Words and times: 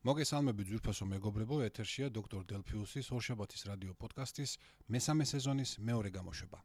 მოგესალმებით 0.00 0.70
ძვირფასო 0.70 1.04
მეგობრებო, 1.12 1.56
ეთერშია 1.68 2.06
დოქტორ 2.16 2.44
დელფიუსის 2.48 3.12
ორშაბათის 3.12 3.66
რადიო 3.68 3.92
პოდკასტის 4.00 4.56
მესამე 4.88 5.28
სეზონის 5.28 5.76
მეორე 5.84 6.10
გამოშვება. 6.16 6.64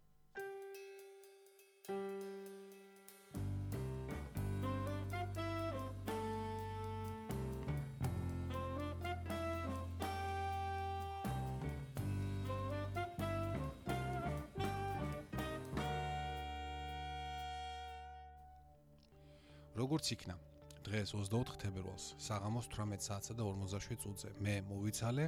როგორც 19.76 20.08
იქნა 20.16 20.55
დღეს 20.86 21.16
24 21.18 21.58
თებერვალს 21.64 22.06
საღამოს 22.22 22.70
18 22.70 23.08
საათსა 23.10 23.34
და 23.40 23.44
47 23.50 24.02
წუთზე 24.04 24.30
მე 24.46 24.56
მოვიცალე 24.70 25.26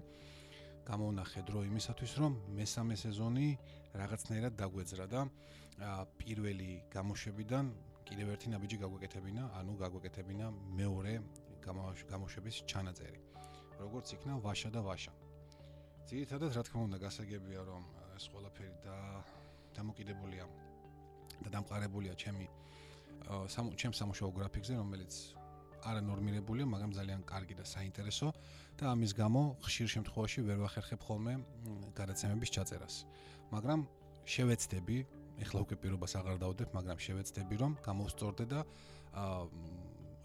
გამოვნახე 0.87 1.41
დრო 1.49 1.65
იმისათვის 1.67 2.13
რომ 2.21 2.33
მესამე 2.61 2.95
სეზონი 3.03 3.47
რაღაცნაირად 4.01 4.53
დაგვეძრა 4.61 5.05
და 5.11 5.21
პირველი 6.21 6.69
გამოშვებიდან 6.93 7.65
კიდევ 8.07 8.29
ერთი 8.33 8.47
ნაბიჯი 8.53 8.77
გაგვეკეთებინა, 8.81 9.43
ანუ 9.59 9.73
გაგვეკეთებინა 9.83 10.45
მეორე 10.79 11.13
გამოშვების 12.11 12.55
ჩანაწერი. 12.71 13.19
როგორც 13.77 14.07
იქნა 14.15 14.33
ვაშა 14.41 14.69
და 14.73 14.81
ვაშა. 14.81 15.13
ძირითადად 16.07 16.51
რა 16.55 16.63
თქმა 16.65 16.81
უნდა 16.87 16.97
გასაგებია 17.03 17.61
რომ 17.67 17.83
ეს 18.17 18.25
ყველაფერი 18.31 18.71
და 18.87 18.95
დამოკიდებულია 19.77 20.45
და 21.43 21.49
დამყარებულია 21.51 22.13
ჩემი 22.15 22.47
ჩემ 23.75 23.93
სამუშაო 23.99 24.31
გრაფიკზე, 24.39 24.73
რომელიც 24.81 25.13
არა 25.83 26.01
ნორმირებულია, 26.01 26.65
მაგრამ 26.65 26.91
ძალიან 26.97 27.21
კარგი 27.27 27.55
და 27.59 27.65
საინტერესო 27.65 28.27
და 28.77 28.83
ამის 28.93 29.11
გამო 29.13 29.41
ხშირ 29.61 29.87
შემთხვევაში 29.95 30.39
ვერ 30.47 30.57
ვახერხებ 30.63 31.01
ხოლმე 31.07 31.33
გადაცემების 31.97 32.49
ჩაწერას. 32.55 32.95
მაგრამ 33.53 33.79
შევეცდები, 34.27 34.97
ეხლა 35.43 35.59
უკვე 35.63 35.75
პირობას 35.81 36.13
აღარ 36.19 36.37
დავდებ, 36.43 36.67
მაგრამ 36.77 36.97
შევეცდები 36.97 37.55
რომ 37.61 37.71
გამოვსწორდე 37.85 38.45
და 38.51 38.59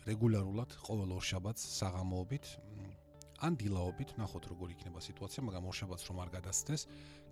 რეგულარულად 0.09 0.71
ყოველ 0.83 1.11
ორ 1.17 1.25
შაბათს 1.31 1.63
საღამოობით 1.79 2.45
ან 3.43 3.53
დილაობით 3.59 4.11
ნახოთ 4.19 4.45
როგორ 4.55 4.69
იქნება 4.75 5.01
სიტუაცია, 5.03 5.41
მაგრამ 5.47 5.65
ორ 5.67 5.75
შაბათს 5.79 6.05
რომ 6.11 6.19
არ 6.23 6.31
გადასცდეს, 6.37 6.83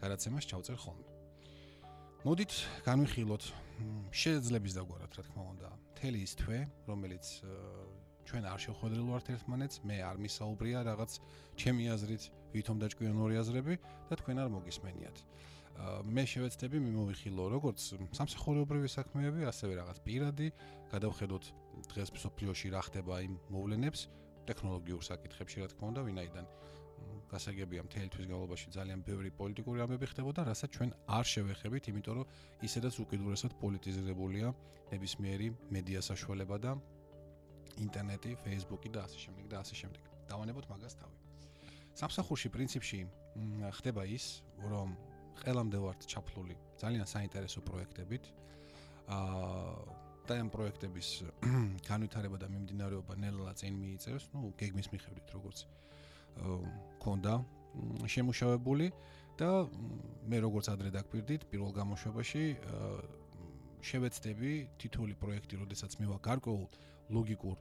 გადაცემას 0.03 0.45
ჩავწერ 0.51 0.79
ხოლმე. 0.79 1.07
მოდით 2.21 2.53
განვიხილოთ 2.85 3.45
შეძლებს 4.13 4.75
დაგვარად 4.77 5.15
რა 5.17 5.23
თქმა 5.25 5.45
უნდა 5.57 5.69
თელი 5.97 6.21
ის 6.21 6.33
თვე 6.37 6.59
რომელიც 6.85 7.27
ჩვენ 8.31 8.45
არ 8.47 8.61
შეხვედრილ 8.63 9.07
ვართ 9.11 9.27
ერთმანეთს, 9.35 9.77
მე 9.91 9.97
არ 10.07 10.17
მისაუბრია 10.23 10.81
რაღაც 10.87 11.13
ჩემი 11.59 11.85
აზრით, 11.91 12.23
ვითომ 12.55 12.77
დაჭკვიან 12.79 13.17
ორი 13.27 13.37
აზრები 13.43 13.75
და 14.07 14.15
თქვენ 14.23 14.37
არ 14.39 14.49
მოგისმენიათ. 14.55 15.17
მე 16.15 16.23
შევეცდები 16.31 16.79
მიმოვიხილო 16.87 17.45
როგორც 17.57 17.79
სამსახურეობრივი 18.15 18.89
საქმეები, 18.95 19.41
ასევე 19.51 19.73
რაღაც 19.81 19.99
პირადი, 20.07 20.49
გადავხედოთ 20.95 21.45
დღეს 21.91 22.09
ფსოფლიოში 22.15 22.69
რა 22.71 22.83
ხდება 22.87 23.15
იმ 23.27 23.35
მოვლენებს 23.51 24.01
ტექნოლოგიურ 24.47 25.03
საკითხებში, 25.11 25.57
რა 25.65 25.69
თქმა 25.75 25.87
უნდა, 25.91 26.01
ვინაიდან 26.07 26.47
გასაგებია 27.31 27.83
მთელი 27.87 28.09
თვის 28.11 28.27
განმავლობაში 28.27 28.69
ძალიან 28.75 29.01
ბევრი 29.07 29.31
პოლიტიკური 29.41 29.79
ამბები 29.85 30.07
ხდებოდა, 30.11 30.41
რასაც 30.51 30.71
ჩვენ 30.77 30.91
არ 31.17 31.25
შევეხებით, 31.33 31.85
იმიტომ 31.91 32.15
რომ 32.19 32.31
ისედაც 32.67 32.95
უკიდურესად 33.05 33.53
პოლიტიზირებულია 33.63 34.49
ნებისმიერი 34.91 35.49
მედია 35.71 36.01
საშუალება 36.11 36.57
და 36.59 36.73
ინტერნეტი, 37.79 38.37
Facebook-ი 38.45 38.91
და 38.95 39.05
ასე 39.07 39.19
შემდეგ 39.25 39.45
და 39.51 39.57
ასე 39.63 39.75
შემდეგ. 39.81 40.03
დავანებოთ 40.31 40.67
მაგას 40.71 40.95
თავი. 41.01 41.17
სამსახურში 42.01 42.49
პრინციპში 42.55 43.01
ხდება 43.77 44.03
ის, 44.07 44.43
რომ 44.63 44.89
ყველამდე 45.43 45.79
ვართ 45.85 46.01
ჩაფლული 46.07 46.55
ძალიან 46.81 47.07
საინტერესო 47.07 47.61
პროექტებით. 47.67 48.25
აა 49.11 50.01
და 50.31 50.39
ამ 50.39 50.49
პროექტების 50.55 51.09
განვითარება 51.91 52.39
და 52.39 52.47
მიმდინარეობა 52.47 53.15
ნელა 53.19 53.53
წინ 53.59 53.75
მიიწევს, 53.83 54.25
ну, 54.31 54.55
გეგმის 54.55 54.89
მიხედვით, 54.95 55.27
როგორც 55.35 55.59
ქონდა 57.03 57.35
შემუშავებული 58.07 58.87
და 59.41 59.51
მე 60.31 60.39
როგორც 60.47 60.71
ადრე 60.71 60.93
დაგვირდით 60.95 61.49
პირველ 61.51 61.73
გამოშვებაში 61.75 62.45
შევეცდები 63.81 64.53
თითოეული 64.79 65.15
პროექტი, 65.19 65.55
როდესაც 65.65 65.97
მივა 65.99 66.19
გარკვეულ 66.23 66.65
ლოგიკურ 67.17 67.57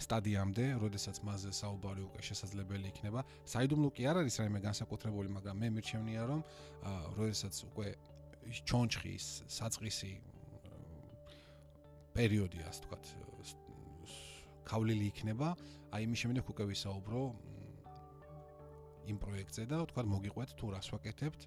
სტადიამდე, 0.00 0.64
როდესაც 0.80 1.20
მასზე 1.26 1.52
საუბარი 1.52 2.02
უკვე 2.08 2.20
შესაძლებელი 2.24 2.86
იქნება. 2.92 3.20
საიდუმლო 3.44 3.88
კი 3.92 4.02
არ 4.08 4.16
არის 4.22 4.34
რაიმე 4.40 4.60
განსაკუთრებული, 4.64 5.28
მაგრამ 5.36 5.56
მე 5.62 5.68
მირჩევნია, 5.76 6.22
რომ 6.32 6.40
აა, 6.42 7.02
როდესაც 7.18 7.54
უკვე 7.68 7.88
ჩონჩხის, 8.68 9.26
საწყისი 9.52 10.12
პერიოდი, 12.16 12.58
ასე 12.68 12.80
ვთქვათ, 12.82 13.04
კავლილი 14.68 15.04
იქნება, 15.12 15.48
აი 15.92 16.00
იმის 16.06 16.18
შემდეგ 16.22 16.44
უკვე 16.52 16.64
ვისაუბრო 16.72 17.22
იმ 19.12 19.16
პროექტზე 19.22 19.64
და 19.68 19.76
ვთქვათ, 19.82 20.06
მოგიყვეთ 20.14 20.50
თუ 20.58 20.66
რას 20.72 20.88
ვაკეთებთ, 20.94 21.40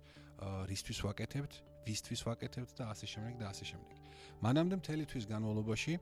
რისთვის 0.69 0.99
ვაკეთებთ, 1.07 1.53
ვისთვის 1.85 2.21
ვაკეთებთ 2.27 2.71
და 2.77 2.83
ასე 2.91 3.07
შემდეგ 3.13 3.35
და 3.39 3.45
ასე 3.49 3.65
შემდეგ. 3.71 3.95
მანამდე 4.43 4.75
მთელი 4.81 5.03
თვის 5.05 5.25
განმავლობაში 5.31 5.93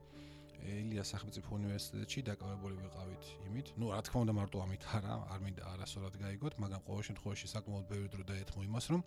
ელიას 0.64 1.10
სახელმწიფო 1.14 1.50
უნივერსიტეტში 1.58 2.20
დაკავებული 2.30 2.74
ვიყავით 2.80 3.24
იმით, 3.48 3.66
ну, 3.80 3.90
რა 3.92 4.00
თქმა 4.06 4.18
უნდა, 4.24 4.32
მარტო 4.38 4.58
ამით 4.64 4.82
არა, 4.96 5.14
არ 5.34 5.40
მინდა 5.44 5.62
არასორად 5.74 6.14
გაიგოთ, 6.22 6.54
მაგრამ 6.62 6.80
ყოველ 6.88 7.04
შემთხვევაში 7.08 7.46
საკმაოდ 7.54 7.84
ბევრი 7.90 8.08
დრო 8.14 8.24
დაეთმო 8.30 8.60
იმას, 8.68 8.84
რომ 8.94 9.00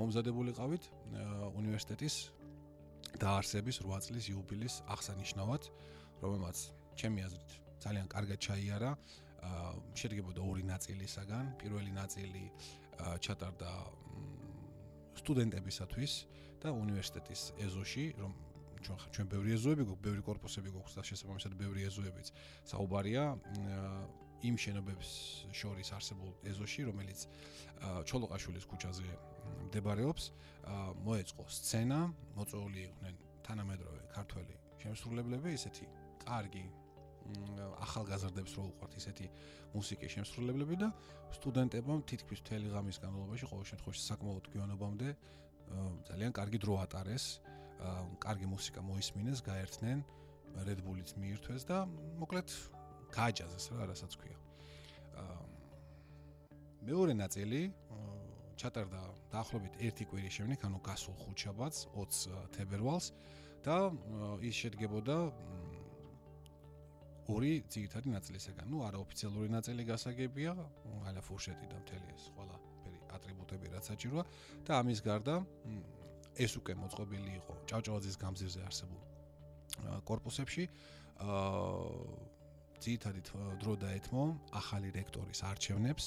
მომზადებულიყავით 0.00 0.84
უნივერსიტეტის 1.60 2.14
დაარსების 3.20 3.76
8 3.86 4.06
წლის 4.06 4.24
იუბილეს 4.30 4.74
აღსანიშნავად, 4.94 5.62
რომელმაც 6.22 6.56
ჩემი 7.00 7.20
აზრით 7.26 7.50
ძალიან 7.80 8.06
კარგად 8.12 8.38
ჩაიარა. 8.38 8.90
შედგებოდა 9.96 10.40
ორი 10.44 10.64
ნაწილისაგან. 10.68 11.44
პირველი 11.56 11.92
ნაწილი 11.96 12.44
ჩატარდა 13.24 13.70
სტუდენტებისათვის 15.16 16.12
და 16.60 16.68
უნივერსიტეტის 16.76 17.42
ეზოში, 17.64 18.04
რომ 18.20 18.32
ჩვენ 18.80 18.96
ხა 19.00 19.08
ჩვენ 19.14 19.26
ბევრი 19.30 19.50
ეზოები 19.56 19.84
გვაქვს, 19.88 20.04
ბევრი 20.06 20.22
корпуსები 20.24 20.70
გვაქვს 20.72 20.94
და 20.96 21.02
შესაბამისად 21.10 21.52
ბევრი 21.60 21.80
ეზოებიც. 21.90 22.28
საუბარია 22.64 23.24
იმ 24.40 24.56
შენობებს 24.56 25.08
შორის 25.52 25.88
არსებულ 25.96 26.30
ეზოში, 26.48 26.80
რომელიც 26.88 27.20
ჩოლოყაშვილის 28.08 28.64
ქუჩაზე 28.70 29.08
მდებარეობს, 29.68 30.24
მოეწყო 31.04 31.44
სცენა, 31.56 32.00
მოწვეული 32.40 32.80
იყვნენ 32.88 33.14
თანამედროვე 33.44 34.00
ქართველი 34.16 34.54
შემსრულებლები, 34.80 35.48
ესეთი 35.60 35.86
კარგი 36.24 36.64
ახალგაზრდებს 37.84 38.52
რო 38.56 38.64
უყვართ 38.72 38.92
ისეთი 38.96 39.26
მუსიკის 39.76 40.10
შემსრულებლები 40.16 40.76
და 40.80 40.88
სტუდენტებმა 41.36 41.94
თითქმის 42.10 42.40
მთელი 42.42 42.72
ღამის 42.74 42.98
განმავლობაში 43.04 43.46
ყოველ 43.52 43.66
შემთხვევაში 43.70 44.02
საკმაოდ 44.08 44.44
გვიანობამდე 44.50 45.08
ძალიან 46.10 46.32
კარგი 46.34 46.58
დრო 46.64 46.74
ატარეს. 46.82 47.26
აა 47.44 47.59
კარგი 48.20 48.46
მუსიკა 48.50 48.80
მოისმინეს, 48.84 49.40
გაერთნენ 49.46 49.98
Red 50.66 50.80
Bull-ით 50.84 51.14
მიირთვეს 51.20 51.64
და 51.70 51.86
მოკლედ 52.20 52.48
გააჯაზეს 53.14 53.64
რა, 53.74 53.84
რასაც 53.90 54.12
ქვია. 54.20 54.38
მეორე 56.84 57.12
ნაწილი 57.14 57.60
ჩატარდა 58.60 59.00
დაახლოებით 59.32 59.74
1 59.80 60.04
კვირის 60.10 60.34
შემდეგ, 60.36 60.58
ანუ 60.68 60.78
გასულ 60.84 61.16
ხუთშაბათს 61.22 61.78
20 61.96 62.34
თებერვალს 62.56 63.06
და 63.64 63.76
ის 64.44 64.54
შედგებოდა 64.60 65.16
ორი 67.30 67.52
ძირითადი 67.72 68.08
ნაწილისგან. 68.10 68.66
ნუ 68.68 68.78
არაოფიციალური 68.90 69.48
ნაწილი 69.54 69.82
გასაგებია, 69.86 70.52
ალა 71.08 71.20
ფურშეტი 71.22 71.66
და 71.70 71.76
მთელი 71.84 72.06
ეს 72.16 72.24
ყველა 72.34 72.56
ფერი 72.82 73.00
ატრიბუტები 73.16 73.66
რაც 73.70 73.84
საჭიროა 73.90 74.24
და 74.66 74.72
ამის 74.80 75.00
გარდა 75.06 75.34
ეს 76.36 76.52
უკვე 76.60 76.74
მოწყობილი 76.82 77.30
იყო 77.40 77.54
ჭავჭავაძის 77.70 78.16
გამზირზე 78.20 78.60
არსებულ 78.68 79.02
корпуსებში 80.06 80.64
აა 81.20 82.30
ძირითადად 82.80 83.28
დრო 83.60 83.74
დაეთმო 83.76 84.22
ახალი 84.56 84.88
რექტორის 84.96 85.42
არჩევნებს 85.44 86.06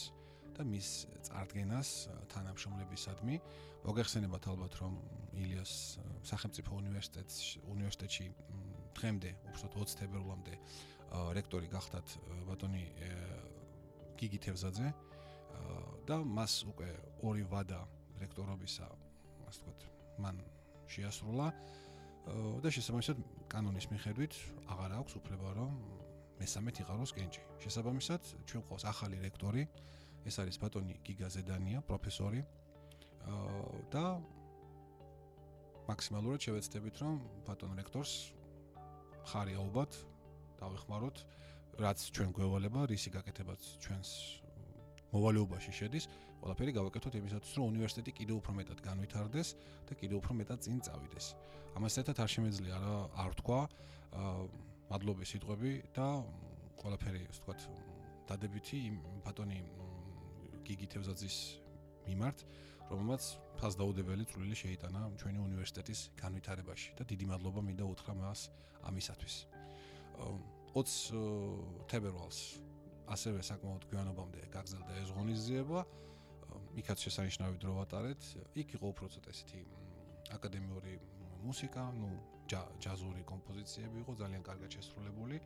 და 0.57 0.65
მის 0.65 0.89
წარდგენას 1.27 1.89
თანამშრომლებისადმი. 2.33 3.35
მოგეხსენებათ 3.83 4.43
ალბათ 4.49 4.73
რომ 4.81 4.93
ილიას 5.37 5.73
სახელმწიფო 6.29 6.71
უნივერსიტეტში 6.81 7.61
უნივერსიტეტში 7.73 8.25
დღემდე, 8.97 9.29
უბრალოდ 9.49 9.73
20 9.77 9.97
თებერვლამდე 10.01 10.53
რექტორი 11.37 11.67
გახდათ 11.73 12.07
ბატონი 12.49 12.85
გიგი 14.17 14.39
თევზაძე 14.45 14.93
და 16.09 16.17
მას 16.37 16.53
უკვე 16.73 16.89
ორი 17.27 17.43
ვადა 17.53 17.81
რექტორობისა, 18.23 18.87
ასე 19.49 19.61
ვთქვათ, 19.61 19.92
მან 20.21 20.41
შეასრულა 20.93 21.47
და 22.63 22.69
შესაბამისად 22.71 23.17
კანონის 23.51 23.89
მიხედვით 23.91 24.33
აღარ 24.73 24.91
აქვს 24.99 25.13
უფლება 25.19 25.49
რომ 25.57 25.71
მესამედ 26.39 26.79
იყაროს 26.83 27.11
კენჭი. 27.15 27.41
შესაბამისად, 27.63 28.21
ჩვენ 28.47 28.61
ყავს 28.67 28.83
ახალი 28.89 29.17
რექტორი, 29.23 29.63
ეს 30.27 30.35
არის 30.43 30.57
ბატონი 30.59 30.95
გიგა 31.05 31.27
ზედანია, 31.29 31.79
პროფესორი. 31.87 32.43
და 33.93 34.19
მაქსიმალურად 35.87 36.39
შევეცდებით, 36.43 36.95
რომ 36.99 37.13
ბატონ 37.47 37.71
რექტორს 37.79 38.11
ხარი 39.31 39.55
აუბათ, 39.55 39.91
დავეხმაროთ, 40.59 41.17
რაც 41.79 41.99
ჩვენ 42.15 42.29
გვევალება, 42.35 42.81
რისი 42.91 43.09
გაკეთებაც 43.15 43.61
ჩვენს 43.83 44.09
მოვალეობაში 45.15 45.71
შედის, 45.79 46.07
ყველაფერი 46.43 46.71
გავაკეთოთ 46.75 47.15
იმისათვის, 47.23 47.53
რომ 47.55 47.65
უნივერსიტეტი 47.71 48.11
კიდევ 48.19 48.35
უფრო 48.43 48.51
მეტად 48.59 48.79
განვითარდეს 48.83 49.49
და 49.87 49.93
კიდევ 49.95 50.17
უფრო 50.19 50.33
მეტად 50.43 50.59
წინ 50.59 50.79
წავიდეს. 50.83 51.25
ამას 51.79 51.93
ერთად 52.03 52.17
არ 52.19 52.29
შემეძლია 52.35 52.75
რა 52.83 52.97
არ 53.23 53.31
თქვა, 53.39 53.59
მადლობის 54.91 55.27
სიტყვები 55.33 55.71
და 55.95 56.07
ყველაფერი, 56.83 57.21
ასე 57.31 57.39
ვთქვათ, 57.39 57.59
დადებითი 58.27 58.79
ბატონი 59.23 59.59
გიგი 60.67 60.87
თევზაძის 60.91 61.37
მიმართ, 62.11 62.37
რომელმაც 62.91 63.23
ფასდაუდებელი 63.59 64.23
წვლილი 64.27 64.55
შეიტანა 64.59 65.01
ჩვენი 65.23 65.39
უნივერსიტეტის 65.47 65.99
განვითარებაში 66.19 66.89
და 66.99 67.03
დიდი 67.07 67.25
მადლობა 67.31 67.61
მინდა 67.63 67.85
უთხრა 67.87 68.13
მას 68.19 68.39
ამისათვის. 68.83 69.35
20 70.75 71.87
თებერვალს 71.87 72.39
ასევე 73.07 73.39
საკმაოდ 73.43 73.83
გვიანობამდე 73.91 74.41
გაგზელდა 74.53 74.93
ეს 75.03 75.09
ღონისძიება. 75.15 75.79
იქაც 76.79 76.97
შესანიშნავი 77.05 77.57
დრო 77.61 77.73
ვატარეთ. 77.79 78.21
იქ 78.57 78.67
იყო 78.77 78.85
უფრო 78.93 79.05
ცოტა 79.13 79.29
ესეთი 79.33 79.59
აკადემიური 80.33 80.93
მუსიკა, 81.43 81.83
ну, 81.99 82.09
ჯაზური 82.83 83.23
კომპოზიციები 83.27 83.97
იყო 84.03 84.13
ძალიან 84.21 84.43
კარგად 84.43 84.69
შესრულებული. 84.73 85.37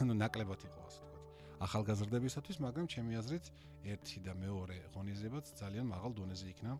ანუ 0.00 0.12
ნაკლებად 0.22 0.60
იყო 0.68 0.80
ასე 0.88 1.00
ვთქვათ. 1.04 1.24
ახალგაზრდებისათვის, 1.66 2.56
მაგრამ 2.64 2.86
ჩემი 2.92 3.12
აზრით, 3.20 3.46
ერთი 3.86 4.18
და 4.26 4.32
მეორე 4.34 4.76
ღონისძიებაც 4.94 5.44
ძალიან 5.60 5.86
მაღალ 5.94 6.12
დონეზე 6.18 6.46
იქნა 6.52 6.72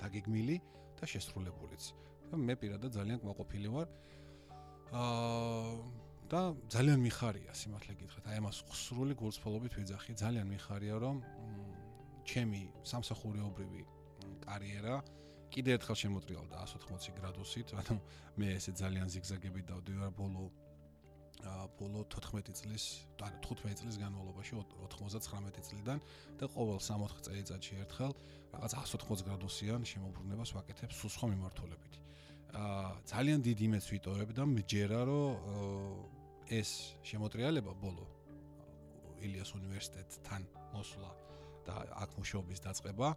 დაგეგმილი 0.00 0.56
და 0.98 1.04
შესრულებულიც. 1.12 1.84
და 2.28 2.36
მე 2.36 2.54
პირადად 2.60 2.90
ძალიან 2.92 3.18
კმაყოფილი 3.24 3.68
ვარ. 3.72 3.88
აა 4.92 6.08
და 6.28 6.40
ძალიან 6.68 7.00
მიხარია 7.08 7.52
სიმართლე 7.56 7.94
გითხრათ, 8.04 8.24
აი 8.28 8.36
ამას 8.40 8.58
ხსრული 8.68 9.14
გულწრფელობით 9.16 9.72
ვიძახი, 9.80 10.12
ძალიან 10.12 10.46
მიხარია 10.52 10.96
რომ 11.00 11.16
ჩემი 12.28 12.62
სამსახურეობრივი 12.92 13.82
კარიერა 14.44 14.96
კიდე 15.52 15.76
ერთხელ 15.78 15.96
შემოტრიალდა 16.02 16.64
180 16.68 17.14
გრადუსით, 17.18 17.72
ანუ 17.80 17.94
მე 18.40 18.48
ესე 18.56 18.72
ძალიან 18.76 19.08
ზიგზაგებით 19.14 19.64
დავდივარ 19.72 20.10
ბოლო 20.18 20.48
აა 21.38 21.66
ბოლო 21.78 22.02
14 22.12 22.50
წლის, 22.58 22.84
ანუ 23.22 23.38
15 23.46 23.78
წლის 23.80 23.96
განმავლობაში 24.02 24.58
99 24.58 25.62
წლიდან 25.68 26.02
და 26.40 26.46
ყოველ 26.50 26.78
60 26.82 27.22
წელიწადში 27.28 27.78
ერთხელ 27.84 28.12
რაღაც 28.52 28.72
180 28.74 29.24
გრადუსიან 29.28 29.86
შემოbrunებას 29.92 30.50
ვაკეთებ 30.58 30.90
სულ 30.98 31.10
სხვა 31.14 31.26
მიმართულებით. 31.32 31.94
აა 32.58 32.90
ძალიან 33.12 33.40
დიდ 33.46 33.58
იმედს 33.68 33.88
ვიტოვებ 33.92 34.30
და 34.34 34.44
მჯერა 34.50 35.00
რომ 35.08 35.32
ეს 36.58 36.70
შემოტრიალება 37.04 37.72
ბოლო 37.82 38.04
ილიას 39.22 39.50
უნივერსიტეტთან 39.58 40.42
მოსვლა 40.74 41.27
და 41.68 41.76
აქ 42.02 42.10
მუშაობის 42.20 42.60
დაწყება. 42.66 43.08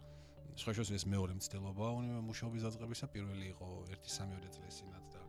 სხვაშორის 0.62 0.92
ეს 0.98 1.06
მეორე 1.08 1.34
მცდელობა 1.40 1.88
მუშაობის 2.28 2.62
დაწყებისა. 2.68 3.06
პირველი 3.16 3.46
იყო 3.56 3.68
1-3 3.96 4.52
წლის 4.56 4.76
წინათ 4.80 5.06
და 5.16 5.22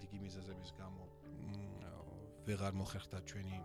რიგი 0.00 0.18
მიზეზების 0.24 0.70
გამო 0.80 1.02
ვეღარ 2.48 2.72
მოხერხდა 2.80 3.18
ჩვენი 3.30 3.56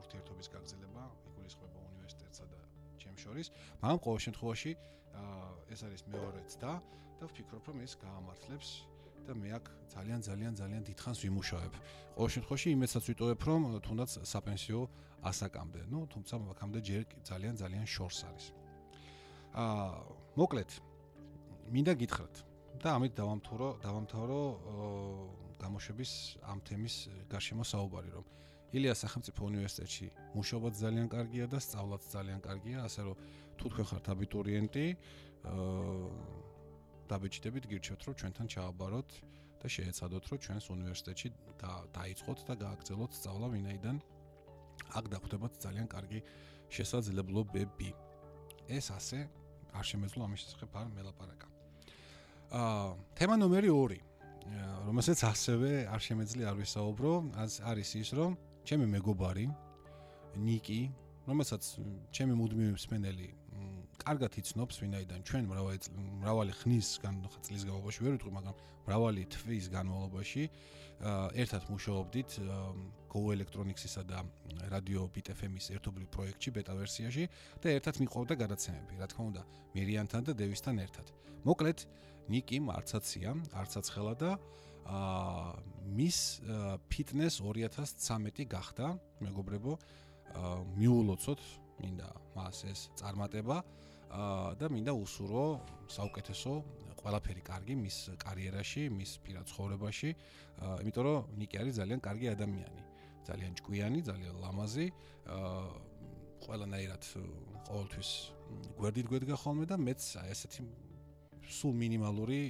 ურთიერთობის 0.00 0.48
გაგრძელება 0.54 1.04
იგულისხმება 1.28 1.80
უნივერსიტეტსა 1.92 2.44
და 2.52 2.60
ჩემ 3.00 3.16
შორის. 3.24 3.46
მაგრამ 3.80 4.00
ყოველ 4.04 4.20
შემთხვევაში 4.26 4.72
ეს 5.72 5.80
არის 5.86 6.02
მეორეც 6.12 6.50
და 6.62 6.72
და 7.20 7.24
ვფიქრობ 7.28 7.62
რომ 7.68 7.78
ეს 7.86 7.92
გაამართლებს 8.04 8.68
და 9.26 9.32
მე 9.38 9.48
აქ 9.58 9.64
ძალიან 9.94 10.20
ძალიან 10.26 10.52
ძალიან 10.60 10.82
დიდხანს 10.88 11.18
ვიმუშავებ. 11.22 11.74
ყოველ 12.16 12.30
შემთხვევაში 12.34 12.68
იმედსაც 12.76 13.04
ვიტოვებ, 13.10 13.40
რომ 13.48 13.60
თუნდაც 13.86 14.10
საპენსიო 14.32 14.80
ასაკამდე, 15.22 15.80
ну, 15.92 15.98
თუმცა 16.12 16.34
აქამდე 16.52 16.78
ჯერ 16.82 17.02
ძალიან 17.22 17.54
ძალიან 17.62 17.86
შორს 17.86 18.18
არის. 18.28 18.46
აა, 19.52 19.90
მოკლედ, 20.40 20.70
მინდა 21.70 21.92
გითხრათ 22.02 22.34
და 22.82 22.88
ამით 22.96 23.12
დავამთავრო, 23.20 23.68
დავამთავრო 23.84 24.40
გამოშვების 25.62 26.12
ამ 26.42 26.58
თემის 26.66 26.94
გარშემო 27.30 27.64
საუბარი, 27.68 28.10
რომ 28.16 28.24
ილიას 28.72 28.98
სახელმწიფო 29.04 29.40
უნივერსიტეტში 29.52 30.06
მუშაობაც 30.34 30.74
ძალიან 30.82 31.08
კარგია 31.12 31.44
და 31.52 31.58
სწავლაც 31.60 32.02
ძალიან 32.16 32.40
კარგია, 32.40 32.78
ასე 32.88 33.00
რომ 33.06 33.16
თუ 33.60 33.64
თქვენ 33.70 33.86
ხართ 33.92 34.06
აბიტურიენტი, 34.16 34.86
აა 35.52 36.51
დაბეჭდებით 37.12 37.64
გირჩევთ 37.70 38.02
რომ 38.08 38.14
ჩვენთან 38.20 38.46
ჩააბაროთ 38.54 39.10
და 39.62 39.66
შეეცადოთ 39.76 40.24
რომ 40.32 40.38
ჩვენს 40.44 40.66
უნივერსიტეტში 40.76 41.28
დაიწყოთ 41.96 42.38
და 42.48 42.54
გააგრძელოთ 42.64 43.12
სწავლა 43.18 43.48
ვინაიდან 43.54 43.96
აქ 44.98 45.04
დახვდებათ 45.12 45.52
ძალიან 45.64 45.86
კარგი 45.94 46.20
შესაძლებლობები. 46.72 47.90
ეს 48.68 48.86
ასე 48.96 49.18
არ 49.76 49.84
შემეძლო 49.90 50.20
ამის 50.26 50.40
შესახებ 50.42 50.70
არ 50.80 50.88
მელაპარაკა. 50.96 51.46
აა 52.52 52.88
თემა 53.16 53.34
ნომერი 53.40 53.70
2 53.72 54.00
რომელსაც 54.86 55.18
ასევე 55.24 55.70
არ 55.88 56.00
შემეძლია 56.06 56.46
არ 56.50 56.56
ვისაუბრო 56.60 57.12
არის 57.70 57.90
ის 58.02 58.10
რომ 58.18 58.36
ჩემი 58.66 58.86
მეგობარი 58.94 59.46
ნიკი 60.46 60.80
რომელსაც 61.28 61.62
ჩემი 62.12 62.34
მუდმივი 62.40 62.72
მსმენელი 62.76 63.28
კარგად 64.02 64.36
იცნობს 64.42 64.76
ვინაიდან 64.82 65.20
ჩვენ 65.28 65.44
მრავალი 65.50 65.78
მრავალი 66.22 66.52
ხნის 66.60 66.88
განხაწლის 67.02 67.62
განმავლობაში 67.66 68.04
ვერ 68.06 68.14
ვიტყვი 68.16 68.32
მაგრამ 68.38 68.56
მრავალი 68.86 69.22
თვის 69.34 69.66
განმავლობაში 69.72 70.44
ერთად 71.02 71.62
მუშაობდით 71.70 72.30
Go 73.12 73.22
Electronics-ისა 73.34 74.02
და 74.08 74.22
Radio 74.72 75.08
Bit 75.12 75.32
FM-ის 75.34 75.68
ერთობლივ 75.74 76.06
პროექტში 76.14 76.50
ბეტა 76.56 76.76
ვერსიაში 76.78 77.24
და 77.60 77.74
ერთად 77.76 77.98
მიყვავდა 78.00 78.34
გადაცემები. 78.40 78.96
რა 79.02 79.06
თქმა 79.10 79.24
უნდა 79.32 79.42
მერიანთან 79.74 80.22
და 80.28 80.32
დევისთან 80.32 80.76
ერთად. 80.80 81.06
მოკლედ 81.44 81.78
ნიკი 82.32 82.58
მარცაცია 82.62 83.28
არცაცხელა 83.52 84.14
და 84.22 84.30
აა 84.86 85.50
მის 85.98 86.18
ფიტნეს 86.88 87.34
2013 87.42 88.46
გახდა. 88.48 88.96
მეგობრებო 89.20 89.72
მიულოცოთ 90.78 91.40
მინდა 91.82 92.08
მას 92.36 92.64
ეს 92.70 92.80
წარმატება 92.96 93.60
და 94.12 94.66
მინდა 94.68 94.92
უსურო 94.92 95.44
საუკეთესო 95.88 96.52
ყველაფერი 97.02 97.42
კარგი 97.42 97.74
მის 97.82 97.96
კარიერაში, 98.22 98.82
მის 98.94 99.12
პირად 99.24 99.44
ცხოვრებაში, 99.50 100.10
იმიტომ 100.84 101.04
რომ 101.06 101.18
ნიკი 101.40 101.56
არის 101.62 101.74
ძალიან 101.80 102.00
კარგი 102.06 102.26
ადამიანი, 102.36 102.82
ძალიან 103.26 103.52
ჭკვიანი, 103.58 104.00
ძალიან 104.06 104.34
ლამაზი, 104.44 104.86
ყველანაირად 106.46 107.02
ყოველთვის 107.66 108.10
გვერდით 108.78 109.06
გვედგა 109.10 109.36
ხოლმე 109.42 109.64
და 109.66 109.76
მეც 109.78 110.02
ესეთი 110.30 110.62
სულ 111.56 111.72
მინიმალური 111.82 112.40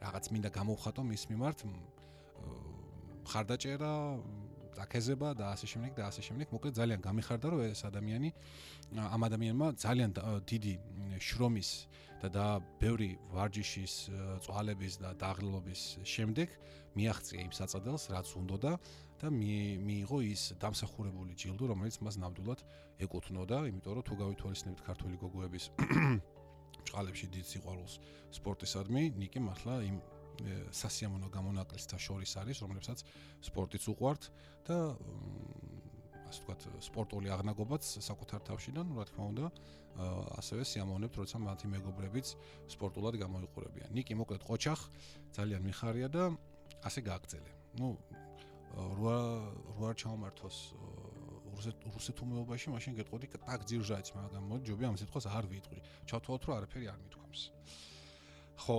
რაღაც 0.00 0.24
მინდა 0.32 0.50
გამოვხატო 0.56 1.02
მის 1.04 1.22
მიმართ. 1.30 1.58
ხარდაჭერა 3.30 3.92
დაკეზება 4.76 5.28
და 5.38 5.44
ასე 5.54 5.66
შემდეგ 5.72 5.92
და 5.98 6.02
ასე 6.10 6.22
შემდეგ. 6.28 6.46
მოკლედ 6.54 6.74
ძალიან 6.80 7.00
გამიხარდა 7.00 7.46
რომ 7.50 7.60
ეს 7.70 7.80
ადამიანი 7.90 8.30
ამ 8.98 9.20
ადამიანმა 9.28 9.66
ძალიან 9.84 10.10
დიდი 10.50 10.74
შრომის 11.20 11.70
და 12.20 12.28
და 12.28 12.46
ბევრი 12.80 13.16
ვარჯიშის 13.32 13.94
წვალების 14.44 14.94
და 15.00 15.10
დაღლილობის 15.16 15.82
შემდეგ 16.04 16.48
მიაღწია 16.96 17.40
იმ 17.48 17.52
საწადელს 17.56 18.04
რაც 18.12 18.28
უნდოდა 18.40 18.72
და 19.20 19.28
მიიღო 19.30 20.18
ის 20.28 20.42
დამსახურებული 20.60 21.32
ჯილდო 21.36 21.64
რომელიც 21.72 21.96
მას 22.04 22.16
ნამდვილად 22.20 22.60
ეკუთვნოდა 23.04 23.58
იმიტომ 23.72 23.92
რომ 23.96 24.04
თუ 24.08 24.14
გავითვალისწინებთ 24.20 24.80
ქართული 24.84 25.16
გოგოების 25.22 25.64
ჭყალებში 26.88 27.26
დიდ 27.34 27.46
სიყვარულს 27.52 27.94
სპორტისადმი 28.36 29.02
ნიკი 29.20 29.40
მართლა 29.44 29.74
იმ 29.88 29.96
სასიამოვნო 30.75 31.29
გამონაკლისთა 31.31 31.97
შორის 31.99 32.31
არის, 32.41 32.57
რომლებსაც 32.65 33.03
სპორტიც 33.47 33.83
უყვართ 33.93 34.21
და 34.67 34.77
ასე 36.25 36.39
ვთქვათ, 36.41 36.61
სპორტული 36.83 37.29
აღნაგობაც 37.31 37.83
საკუთარ 38.03 38.41
თავშიდან, 38.49 38.85
რა 38.97 39.05
თქმა 39.07 39.25
უნდა, 39.31 39.45
ასევე 40.41 40.63
სიამოვნებთ, 40.67 41.15
როცა 41.21 41.37
მათი 41.39 41.67
მეგობრებიც 41.71 42.27
სპორტულად 42.75 43.15
გამოიყურებიან. 43.21 43.89
ნიკი 43.95 44.13
მოკლედ 44.19 44.43
ყოჩახ 44.43 44.79
ძალიან 45.37 45.61
მიხარია 45.63 46.09
და 46.11 46.23
ასე 46.83 46.99
გააგრძელე. 47.07 47.51
ну 47.79 47.95
რვა 48.75 49.19
რვა 49.75 49.91
ჩამართოს 49.99 50.57
რუსეთ 51.55 51.87
რუსეთ 51.95 52.17
უმეობაში 52.23 52.71
მაშინ 52.75 52.95
გეტყოდი 52.99 53.27
так 53.35 53.63
ძირჟაიც 53.67 54.11
მაგრამ 54.15 54.43
მოდი 54.51 54.63
ჯობია 54.69 54.87
ამ 54.91 54.97
სიტყვას 54.99 55.27
არ 55.31 55.45
ვიტყვი 55.51 55.79
ჩავთვალოთ 56.11 56.43
რომ 56.47 56.55
არაფერი 56.59 56.85
არ 56.91 56.99
მithქვამს 57.03 57.41
ხო, 58.60 58.76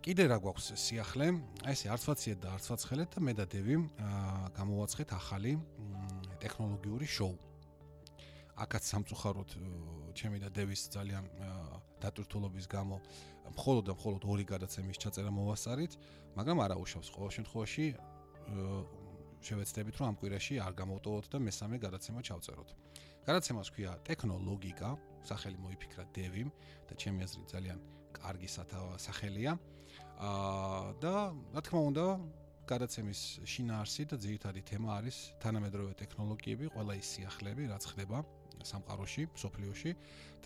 კიდე 0.00 0.24
რა 0.32 0.38
გვაქვს 0.40 0.72
სიახლე? 0.80 1.26
აი 1.68 1.74
ესე 1.76 1.90
არცვაციეთ 1.92 2.38
და 2.40 2.48
არცვაცხელეთ 2.56 3.08
და 3.12 3.20
მე 3.20 3.32
და 3.36 3.44
დევი 3.44 3.76
გამოვაცხეთ 4.56 5.12
ახალი 5.12 5.52
ტექნოლოგიური 6.40 7.08
შოუ. 7.12 7.34
აკაც 8.64 8.82
სამწუხაროდ 8.88 9.50
ჩემი 10.16 10.38
და 10.40 10.48
დევის 10.56 10.82
ძალიან 10.96 11.24
დატვირთულობის 12.00 12.66
გამო 12.72 12.96
მხოლოდ 13.52 13.84
და 13.84 13.92
მხოლოდ 14.00 14.22
ორი 14.32 14.44
გადაცემის 14.48 14.96
ჩაწერა 15.02 15.30
მოვასწარით, 15.32 15.92
მაგრამ 16.36 16.58
არა 16.64 16.76
უშავს 16.80 17.08
ყოველ 17.12 17.30
შემთხვევაში 17.36 17.86
შევეცდებით 19.44 19.94
რომ 20.00 20.06
ამ 20.08 20.16
კვირაში 20.20 20.54
არ 20.62 20.72
გამოვტოვოთ 20.72 21.26
და 21.32 21.38
მესამე 21.42 21.76
გადაცემა 21.84 22.20
ჩავწეროთ. 22.22 22.68
გადაცემას 23.28 23.68
ქვია 23.76 23.92
ტექნოლოგიკა, 24.08 24.88
სახელი 25.28 25.58
მოიფიქრა 25.60 26.04
დევიმ 26.16 26.48
და 26.88 26.92
ჩემი 26.96 27.18
აზრით 27.26 27.48
ძალიან 27.54 27.78
კარგი 28.18 28.48
სახელია. 28.48 29.52
აა 30.22 30.94
და 31.02 31.14
რა 31.54 31.60
თქმა 31.66 31.80
უნდა, 31.90 32.06
გადაცემის 32.68 33.20
შინაარსი 33.42 34.02
და 34.06 34.16
ძირითადი 34.22 34.60
თემა 34.62 34.88
არის 35.02 35.16
თანამედროვე 35.42 35.92
ტექნოლოგიები, 35.98 36.70
ყველა 36.74 36.94
ის 37.00 37.06
სიახლეები, 37.16 37.64
რაც 37.72 37.82
ხდება 37.90 38.18
სამყაროში, 38.62 39.22
სოფლიოში 39.34 39.90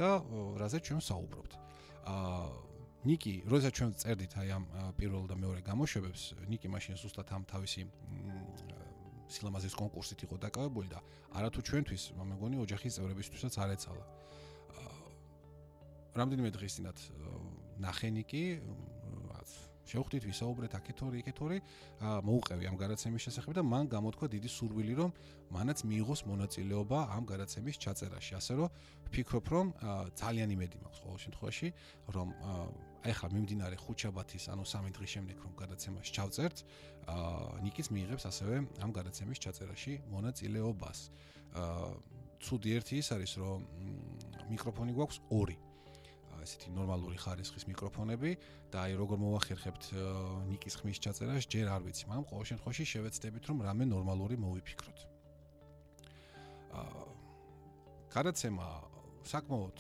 და 0.01 0.09
რაზე 0.57 0.79
ჩვენ 0.81 1.01
საუბრობთ. 1.05 1.53
აა 2.09 2.49
ნიკი, 3.07 3.35
როცა 3.47 3.71
ჩვენ 3.71 3.91
წერდით 4.01 4.33
აი 4.41 4.49
ამ 4.57 4.65
პირველ 4.99 5.29
და 5.31 5.37
მეორე 5.39 5.61
გამოშვებებს, 5.63 6.23
ნიკი 6.51 6.69
მაშინ 6.73 6.95
ზუსტად 6.99 7.29
ამ 7.37 7.43
თავისი 7.47 7.83
სილამაზის 9.31 9.75
კონკურსით 9.79 10.21
იყო 10.27 10.37
დაკავებული 10.43 10.89
და 10.91 10.99
არათუ 11.39 11.61
ჩვენთვის, 11.69 12.03
მეგონი 12.17 12.57
ოჯახის 12.65 12.97
წევრებისთვისაც 12.99 13.55
არ 13.63 13.71
ეცალა. 13.77 14.05
რამდენიმე 16.17 16.51
დღის 16.57 16.73
წინათ 16.81 16.99
ნახენიკი 17.83 18.45
რაც 19.30 19.50
შევხვდით 19.87 20.25
ვისაუბრეთ 20.26 20.73
აქეთორი 20.76 21.21
იქეთორი 21.23 21.59
მოუყევი 22.26 22.68
ამ 22.71 22.76
გადაცემის 22.80 23.23
შესახებ 23.26 23.54
და 23.59 23.62
მან 23.62 23.90
გამოთქვა 23.95 24.26
დიდი 24.35 24.50
სურვილი 24.50 24.95
რომ 24.99 25.11
მანაც 25.54 25.78
მიიღოს 25.87 26.21
მონაწილეობა 26.26 26.99
ამ 27.16 27.25
გადაცემის 27.30 27.76
ჩაწერაში. 27.78 28.33
ასე 28.35 28.52
რომ 28.59 28.68
ვფიქრობ 29.06 29.47
რომ 29.54 29.66
ძალიან 30.18 30.49
იმედი 30.56 30.76
მაქვს 30.83 31.00
ყოველ 31.06 31.18
შემთხვევაში 31.25 31.68
რომ 32.16 32.28
ხა 33.06 33.28
მიმდინარე 33.30 33.76
ხუჩაბათის 33.78 34.45
ანუ 34.50 34.64
სამი 34.66 34.90
დღის 34.90 35.11
შემდეგ 35.14 35.37
რომ 35.47 35.52
გადაცემას 35.62 36.06
ჩავწერთ 36.16 36.56
ნიკის 37.62 37.87
მიიღებს 37.95 38.25
ასევე 38.26 38.56
ამ 38.83 38.90
გადაცემის 38.90 39.38
ჩაწერაში 39.38 39.92
მონაწილეობას. 40.11 40.99
ცუდი 42.42 42.68
ერთი 42.76 42.95
ის 43.00 43.09
არის 43.14 43.33
რომ 43.40 43.59
მიკროფონი 44.50 44.92
გვაქვს 44.99 45.18
ორი 45.30 45.56
ესეთი 46.47 46.71
ნორმალური 46.71 47.19
ხარისხის 47.19 47.67
მიკროფონები 47.67 48.31
და 48.71 48.87
აი 48.87 48.95
როგორ 49.00 49.19
მოვახერხებთ 49.23 49.88
ნიკის 50.50 50.79
ხმის 50.79 50.99
ჩაწერას 51.03 51.49
ჯერ 51.50 51.71
არ 51.75 51.83
ვიცი, 51.87 52.05
მაგრამ 52.07 52.26
ყოველ 52.31 52.47
შემთხვევაში 52.50 52.85
შევეცდებით 52.93 53.45
რომ 53.50 53.59
რამე 53.67 53.85
ნორმალური 53.91 54.37
მოვიფიქროთ. 54.38 54.99
აა 56.79 57.05
გადაცემა 58.15 58.67
საკმაოდ 59.26 59.76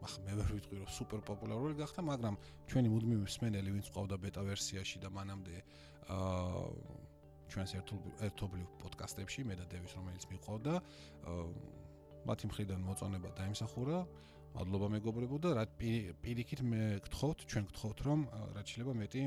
ახ 0.00 0.14
მე 0.24 0.32
ვერ 0.40 0.50
ვიტყვი 0.56 0.76
რომ 0.80 0.90
სუპერ 0.96 1.20
პოპულარული 1.28 1.74
გახდა, 1.78 2.00
მაგრამ 2.02 2.34
ჩვენი 2.72 2.88
მუდმივი 2.90 3.24
მსმენელი 3.28 3.70
ვინც 3.76 3.86
ყავდა 3.94 4.16
ბეტა 4.16 4.42
ვერსიაში 4.48 4.96
და 5.04 5.08
მანამდე 5.12 5.56
აა 6.10 6.64
ჩვენს 7.50 7.72
ერთობლივ 8.26 8.66
პოდკასტებში 8.80 9.44
მე 9.44 9.54
და 9.60 9.64
დევის 9.70 9.92
რომელიც 9.98 10.24
მიყვავდა 10.30 10.74
აა 10.80 11.44
მათი 12.28 12.50
მხრიდან 12.50 12.80
მოწონება 12.84 13.28
დაიმსახურა 13.38 13.98
მადლობა 14.54 14.88
მეგობრებო 14.96 15.36
და 15.44 15.50
რა 15.58 15.64
პირიქით 15.78 16.60
მე 16.66 16.82
გთხოვთ, 17.06 17.38
ჩვენ 17.50 17.64
გთხოვთ 17.70 17.98
რომ 18.06 18.20
რა 18.56 18.62
შეიძლება 18.66 18.94
მეტი 19.00 19.22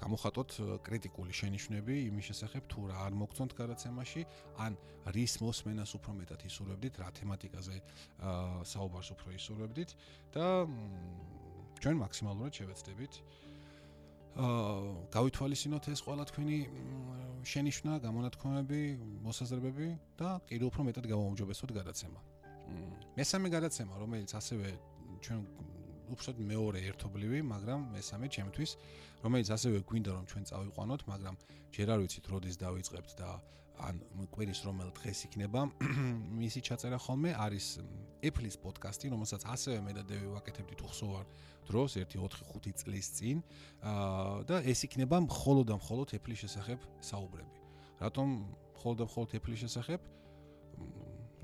გამოხატოთ 0.00 0.50
კრიტიკული 0.86 1.34
შენიშვნები 1.36 1.94
იმის 2.08 2.28
შესახებ 2.30 2.68
თუ 2.72 2.86
რა 2.88 2.96
არ 3.04 3.16
მოგწონთ 3.20 3.52
გადაცემაში, 3.58 4.22
ან 4.64 4.78
რის 5.16 5.34
მოსმენას 5.44 5.92
უფრო 5.98 6.16
მეტად 6.20 6.40
ისურვებდით, 6.48 6.94
რა 7.04 7.08
თემატიკაზე 7.20 7.76
საუბარს 8.72 9.12
უფრო 9.14 9.28
ისურვებდით 9.36 9.90
და 10.32 10.46
ჩვენ 11.84 11.96
მაქსიმალურად 12.00 12.52
შევეცდებით 12.60 13.12
აა 13.20 13.38
გავითვალისწინოთ 15.10 15.84
ეს 15.90 16.00
ყველა 16.06 16.24
თქვენი 16.30 16.58
შენიშვნა, 17.50 17.98
გამონათქვამები, 18.04 18.82
მოსაზრებები 19.26 19.88
და 20.20 20.38
კიდევ 20.46 20.66
უფრო 20.70 20.86
მეტად 20.86 21.04
გამომჯობესოთ 21.10 21.70
გადაცემა. 21.74 22.29
მესამე 23.18 23.48
გადაცემა, 23.52 23.94
რომელიც 24.00 24.30
ასევე 24.38 24.66
ჩვენ 25.20 25.40
უბრალოდ 26.10 26.38
მეორე 26.42 26.78
ერთობლივი, 26.90 27.40
მაგრამ 27.46 27.80
მესამე 27.94 28.26
ჩემთვის, 28.34 28.70
რომელიც 29.22 29.48
ასევე 29.54 29.78
გვინდა 29.86 30.10
რომ 30.16 30.24
ჩვენ 30.30 30.44
წავიყვანოთ, 30.50 31.00
მაგრამ 31.06 31.34
ჯერ 31.70 31.88
არ 31.94 31.98
ვიცით 32.02 32.24
როდის 32.32 32.56
დავიწყებთ 32.58 33.10
და 33.20 33.30
ან 33.80 34.00
კვირის 34.34 34.60
რომელ 34.66 34.90
დღეს 34.96 35.24
იქნება 35.30 35.60
მისი 36.42 36.60
ჩაწერა 36.68 36.98
ხოლმე 37.00 37.32
არის 37.32 37.66
Apple-ის 38.20 38.56
პოდკასტი, 38.60 39.12
რომელსაც 39.14 39.46
ასევე 39.48 39.78
მე 39.86 39.92
და 39.96 40.02
დევი 40.04 40.28
ვაკეთებდით 40.36 40.84
უხსოვარ 40.84 41.24
დროს 41.70 41.96
1-4-5 42.02 42.76
წლის 42.82 43.08
წინ 43.16 43.40
და 44.50 44.60
ეს 44.68 44.84
იქნება 44.84 45.22
მხოლოდ 45.24 45.72
და 45.72 45.80
მხოლოდ 45.80 46.16
Apple-ის 46.20 46.44
შესახებ 46.44 46.80
საუბრები. 47.00 47.56
რატომ 48.04 48.26
მხოლოდ 48.76 48.96
და 49.00 49.06
მხოლოდ 49.08 49.28
Apple-ის 49.40 49.60
შესახებ? 49.64 50.00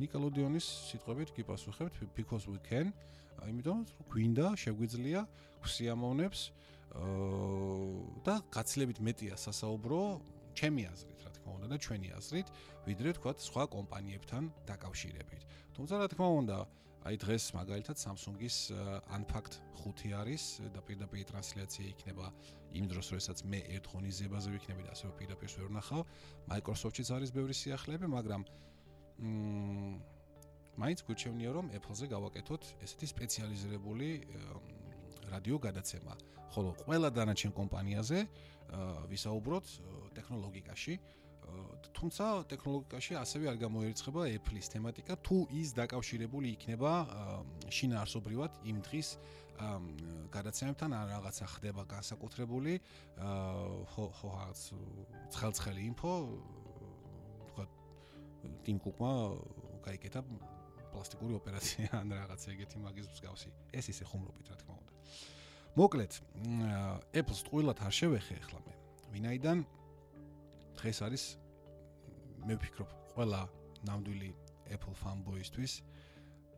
ნიკელოდიონის 0.02 0.66
სიტყვებით 0.90 1.32
გიპასუხებთ 1.36 1.94
because 2.16 2.46
we 2.50 2.58
can 2.68 2.92
აიმიტომ 3.44 3.80
გვინდა 4.12 4.46
შეგვიძლია 4.62 5.20
ქსიამოვნებს 5.64 6.40
და 8.26 8.34
გაცილებით 8.56 8.98
მეტია 9.08 9.36
სასაუბრო 9.36 10.00
ჩემი 10.56 10.82
აზრით 10.88 11.20
რა 11.26 11.30
თქმა 11.36 11.50
უნდა 11.56 11.66
და 11.72 11.76
ჩვენი 11.84 12.08
აზრით 12.16 12.48
ვიდრე 12.88 13.10
თქვა 13.20 13.32
სხვა 13.48 13.64
კომპანიებთან 13.76 14.42
დაკავშირებით 14.70 15.42
თუმცა 15.76 15.94
რა 16.00 16.06
თქმა 16.12 16.28
უნდა 16.40 16.58
აი 17.06 17.16
დღეს 17.22 17.44
მაგალითად 17.54 17.96
Samsung-ის 18.02 18.56
Unpacked 19.14 19.62
5 19.78 20.10
არის 20.18 20.44
და 20.74 20.80
პირდაპირ 20.82 21.22
ტრანსლაცია 21.30 21.86
იქნება 21.94 22.32
იმ 22.74 22.88
დროს, 22.90 23.06
როდესაც 23.14 23.38
მე 23.46 23.60
ერთ 23.78 23.84
ხონიზებაზე 23.92 24.48
ვიქნები 24.50 24.82
და 24.82 24.90
ასე 24.90 25.12
პირდაპირ 25.14 25.50
ვერ 25.54 25.68
ვნახავ. 25.70 26.02
Microsoft-იც 26.50 27.08
არის 27.14 27.30
ბევრი 27.30 27.54
სიახლეები, 27.54 28.06
მაგრამ 28.10 28.42
მაინც 29.16 31.00
გვიჩვენია 31.08 31.50
რომ 31.56 31.66
Apple-ზე 31.72 32.06
გავაკეთოთ 32.12 32.62
ესეთი 32.84 33.06
სპეციალიზირებული 33.12 34.08
რადიო 35.32 35.56
გადაცემა. 35.66 36.14
ხოლო 36.52 36.70
ყველა 36.84 37.08
დანარჩენ 37.16 37.52
კომპანიაზე 37.56 38.18
ვისაუბროთ 39.10 39.66
ტექნოლოგიაში. 40.16 40.94
თუმცა 41.96 42.24
ტექნოლოგიაში 42.50 43.12
ასევე 43.22 43.44
არ 43.52 43.56
გამოირიცხება 43.64 44.22
Apple-ის 44.36 44.66
თემატიკა, 44.74 45.14
თუ 45.22 45.36
ის 45.54 45.68
დაკავშირებული 45.78 46.48
იქნება 46.58 46.92
შინაარსობრივად 47.70 48.52
იმ 48.66 48.78
დღის 48.84 49.08
გადაცემებთან 50.36 50.90
ან 50.92 51.04
რაღაცა 51.16 51.46
ხდება 51.54 51.82
განსაკუთრებული 51.88 52.72
ხო 53.92 54.04
ხო 54.18 54.28
რაღაც 54.36 54.60
ცხელცხელი 55.32 55.82
ინფო 55.90 56.12
ტიმ 58.66 58.78
კუკმა 58.82 59.10
გაიკეთა 59.86 60.20
პლასტიკური 60.92 61.36
ოპერაცია 61.38 61.88
ან 62.00 62.14
რაღაცა 62.16 62.52
ეგეთი 62.54 62.76
მაგის 62.84 63.10
მსგავსი. 63.12 63.50
ეს 63.76 63.86
ისე 63.92 64.04
ხუმრობით 64.10 64.46
რა 64.50 64.56
თქმა 64.60 64.74
უნდა. 64.80 64.92
მოკლედ, 65.76 66.12
Apple-ს 67.20 67.40
ტყუილად 67.46 67.78
არ 67.84 67.92
შევეხე 67.92 68.36
ახლა 68.42 68.60
მე. 68.64 68.72
ვინაიდან 69.12 69.58
დღეს 70.80 70.98
არის 71.06 71.24
მე 72.46 72.54
ვფიქრობ, 72.56 72.90
ყველა 73.12 73.40
ნამდვილი 73.86 74.30
Apple 74.72 74.96
fanboy-ისთვის 74.98 75.72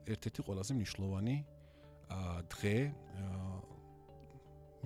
ერთ-ერთი 0.09 0.40
ყველაზე 0.47 0.73
მნიშვნელოვანი 0.78 1.37
დღე 2.54 2.76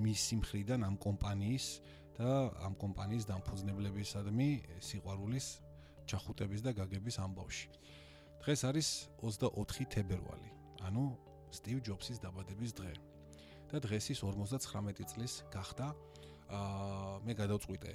მისი 0.02 0.34
მხრიდან 0.40 0.80
ამ 0.88 0.96
კომპანიის 0.98 1.66
და 2.16 2.30
ამ 2.66 2.74
კომპანიის 2.82 3.28
დამფუძნებლებისადმი 3.30 4.48
სიყვარულის 4.88 5.46
ჩახუტების 6.12 6.60
და 6.62 6.70
გაგების 6.76 7.16
ამბავში. 7.24 7.68
დღეს 8.42 8.60
არის 8.68 8.88
24 9.22 9.86
თებერვალი, 9.94 10.50
ანუ 10.86 11.04
სტივ 11.52 11.78
ჯობსის 11.88 12.18
დაბადების 12.20 12.72
დღე. 12.76 12.94
და 13.72 13.80
დღეს 13.80 14.12
ის 14.12 14.20
59 14.20 15.08
წლის 15.08 15.48
გახდა. 15.48 15.96
აა 16.52 17.24
მე 17.24 17.32
გადავწყვიტე 17.40 17.92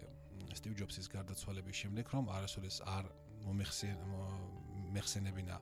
სტივ 0.58 0.74
ჯობსის 0.80 1.08
გარდაცვალების 1.14 1.76
შემდეგ, 1.82 2.06
რომ 2.18 2.26
არასოდეს 2.34 2.78
არ 2.90 3.06
მომეხსენებინა 3.46 5.58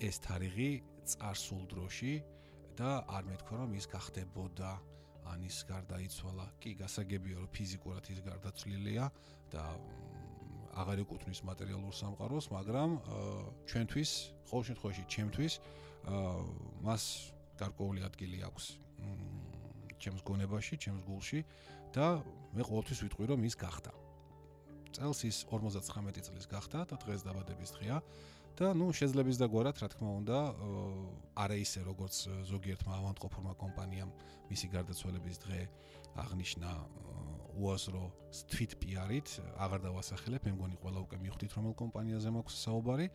ეს 0.00 0.16
თარიღი 0.24 0.80
წარსულ 1.04 1.68
დროში 1.68 2.14
და 2.80 3.04
არ 3.04 3.22
მეთქვა 3.28 3.54
რომ 3.60 3.76
ის 3.76 3.84
გახდებოდა 3.92 4.72
ან 5.28 5.44
ის 5.44 5.60
გარდაიცვალა. 5.68 6.46
კი, 6.56 6.80
გასაგებია 6.80 7.44
რომ 7.44 7.52
ფიზიკურად 7.52 8.08
ის 8.08 8.24
გარდაცვლილია 8.24 9.04
და 9.52 9.76
აღარ 10.80 11.02
ეკუთვნის 11.04 11.40
მატერიალურ 11.46 11.94
სამყაროს, 11.94 12.46
მაგრამ 12.56 12.90
ჩვენთვის, 13.70 14.10
ყოველ 14.50 14.64
შემთხვევაში, 14.68 15.02
ჩემთვის 15.14 15.52
მას 16.86 17.02
გარკვეული 17.60 18.00
ადგილი 18.08 18.38
აქვს 18.48 18.64
ჩემს 20.00 20.22
გონებაში, 20.24 20.74
ჩემს 20.80 21.04
გულში 21.04 21.40
და 21.92 22.24
მე 22.56 22.62
ყოველთვის 22.64 22.98
ვიტყვი 23.04 23.24
რომ 23.30 23.44
ის 23.44 23.54
გახდა. 23.60 23.92
წელს 24.90 25.20
ის 25.28 25.36
59 25.46 26.18
წლის 26.26 26.46
გახდა 26.50 26.82
და 26.90 26.96
დღეს 26.98 27.22
დაბადების 27.22 27.70
დღეა 27.78 27.98
და 28.58 28.74
ნუ 28.74 28.90
შეძლებს 28.90 29.38
და 29.38 29.46
გვარად 29.46 29.76
რა 29.78 29.88
თქმა 29.94 30.10
უნდა 30.20 30.38
არა 31.38 31.56
ისე 31.62 31.80
როგორც 31.86 32.14
ზოგიერთმა 32.50 32.92
ავანტყოფურმა 32.98 33.54
კომპანიამ 33.62 34.10
მისი 34.50 34.66
გარდაცვალების 34.74 35.36
დღე 35.46 35.60
აღნიშნა 36.24 36.70
უაზრო 37.58 38.02
თვით 38.50 38.76
პიარით 38.82 39.28
აღარ 39.64 39.80
დავასახელებ 39.86 40.46
მე 40.46 40.52
მგონი 40.56 40.76
ყველა 40.82 41.00
უკვე 41.06 41.16
მიხვდით 41.24 41.52
რომელ 41.58 41.74
კომპანიაზე 41.80 42.30
მაქვს 42.36 42.58
საუბარი 42.64 43.06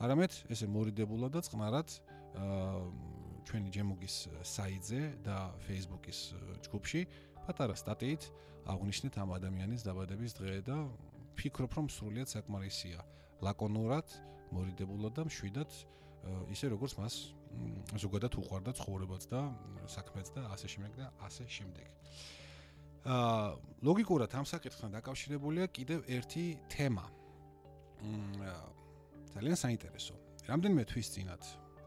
არამედ 0.00 0.32
ესე 0.54 0.66
მორიდებულად 0.70 1.32
და 1.36 1.40
წყნარად 1.46 1.88
ჩვენი 3.50 3.70
ჯემოგის 3.74 4.16
საიტზე 4.46 5.00
და 5.26 5.36
Facebook-ის 5.66 6.18
ჯგუფში 6.66 7.00
პატარა 7.46 7.74
სტატიით 7.74 8.22
აღნიშნეთ 8.70 9.14
ამ 9.18 9.30
ადამიანის 9.38 9.84
დაბადების 9.88 10.32
დღე 10.38 10.58
და 10.66 10.76
ფიქრობ 11.40 11.72
რომ 11.78 11.86
სრულიად 11.90 12.28
საკმარისია 12.30 13.00
ლაკონურად 13.42 14.06
მორიდებულად 14.54 15.12
და 15.18 15.22
მშვიდად 15.26 15.70
ისე 16.52 16.68
როგორც 16.74 16.94
მას 17.00 17.14
ზოგადად 17.98 18.36
უყვარდა 18.42 18.72
ცხოვრებაც 18.78 19.26
და 19.32 19.40
საქმეც 19.88 20.32
და 20.36 20.42
ასე 20.54 20.68
შემდეგ 20.74 20.92
და 21.00 21.06
ასე 21.26 21.44
შემდეგ. 21.48 21.86
აა 23.04 23.56
ლოგიკურად 23.80 24.34
ამ 24.36 24.44
საკითხთან 24.44 24.92
დაკავშირებულია 24.92 25.66
კიდევ 25.72 26.04
ერთი 26.04 26.60
თემა. 26.68 27.06
მ 28.04 28.44
ძალიან 29.32 29.56
საინტერესო. 29.56 30.14
რამდენიმე 30.44 30.84
თვის 30.84 31.08
წინათ 31.16 31.42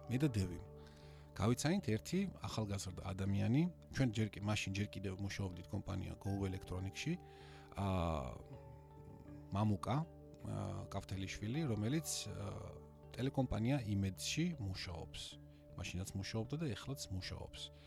მე 0.10 0.18
და 0.18 0.28
დევი 0.34 0.60
გავიცანით 1.38 1.86
ერთი 1.90 2.20
ახალგაზრდა 2.48 3.02
ადამიანი, 3.14 3.62
ჩვენ 3.94 4.10
ჯერ 4.18 4.28
კი 4.34 4.40
მაშინ 4.42 4.72
ჯერ 4.74 4.88
კიდევ 4.90 5.14
მუშაობდით 5.22 5.68
კომპანია 5.70 6.14
Go 6.18 6.34
Electronics-ში. 6.50 7.14
აა 7.78 8.34
მამუკა 9.54 9.96
კაფთელიშვილი, 10.94 11.62
რომელიც 11.70 12.08
ტელეკომპანია 13.14 13.78
Image-ში 13.86 14.46
მუშაობს. 14.66 15.22
მაშინაც 15.78 16.10
მუშაობდა 16.18 16.56
და 16.62 16.66
ეხლაც 16.74 17.02
მუშაობს. 17.14 17.62
აა 17.70 17.84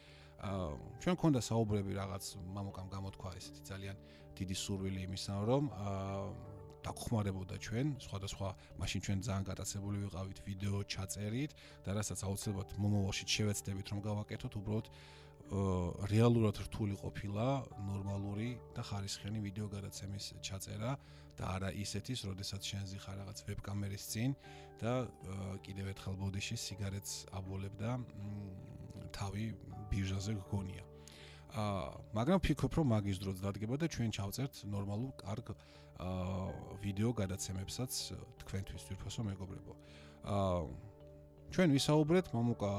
ჩვენ 1.01 1.17
ქონდა 1.17 1.41
საუბრები 1.41 1.93
რაღაც 1.97 2.25
მამუკამ 2.57 2.89
გამოთქვა 2.93 3.31
ესეთი 3.41 3.63
ძალიან 3.71 3.97
დიდი 4.37 4.57
სურვილი 4.63 5.01
იმისა, 5.09 5.35
რომ 5.49 5.65
დაგხმარებოდა 6.87 7.57
ჩვენ 7.67 7.87
სხვადასხვა 8.07 8.49
მაშინ 8.79 9.01
ჩვენ 9.07 9.19
ძალიან 9.27 9.45
გატაცებული 9.51 9.97
ვიყავით 10.07 10.39
ვიდეო 10.47 10.81
ჩაწერით 10.95 11.53
და 11.83 11.91
რასაც 11.99 12.21
აუცილებლად 12.29 12.69
მომავალში 12.79 13.25
შევეცდებით 13.35 13.87
რომ 13.91 13.99
გავაკეთოთ 14.07 14.53
უბრალოდ 14.61 14.87
რეალურად 16.11 16.57
რთული 16.67 16.95
ყოფილა 17.03 17.47
ნორმალური 17.91 18.49
და 18.75 18.83
ხარისხიანი 18.83 19.39
ვიდეო 19.47 19.67
გადაცემის 19.71 20.27
ჩაწერა 20.43 20.91
და 21.39 21.45
არა 21.55 21.71
ისეთის, 21.85 22.25
როდესაც 22.27 22.63
შენზი 22.65 22.99
ხარ 23.05 23.17
რაღაც 23.23 23.39
ვებკამერის 23.47 24.05
წინ 24.11 24.35
და 24.81 24.93
კიდევ 25.63 25.93
ერთხელ 25.93 26.15
ბოდიში 26.23 26.57
სიგარეტს 26.57 27.15
აბოლებ 27.39 27.75
და 27.79 27.91
თავი 29.17 29.45
ბირჟაზე 29.91 30.33
გგონია. 30.45 30.85
აა 31.57 31.85
მაგრამ 32.17 32.39
ფიქრობ 32.47 32.73
რომ 32.77 32.87
მაგის 32.93 33.19
დროც 33.23 33.39
დადგება 33.41 33.77
და 33.81 33.87
ჩვენ 33.89 34.11
ჩავწერთ 34.13 34.55
ნორმალურ 34.69 35.13
კარგ 35.25 35.47
აა 35.57 36.49
ვიდეო 36.85 37.11
გადაცემებსაც 37.17 37.93
თქვენთვის 38.45 38.83
თვითფოსო 38.87 39.23
მეგობრებო. 39.31 39.73
აა 40.37 40.61
ჩვენ 41.55 41.69
ვისაუბრეთ 41.77 42.27
მომუკა 42.37 42.73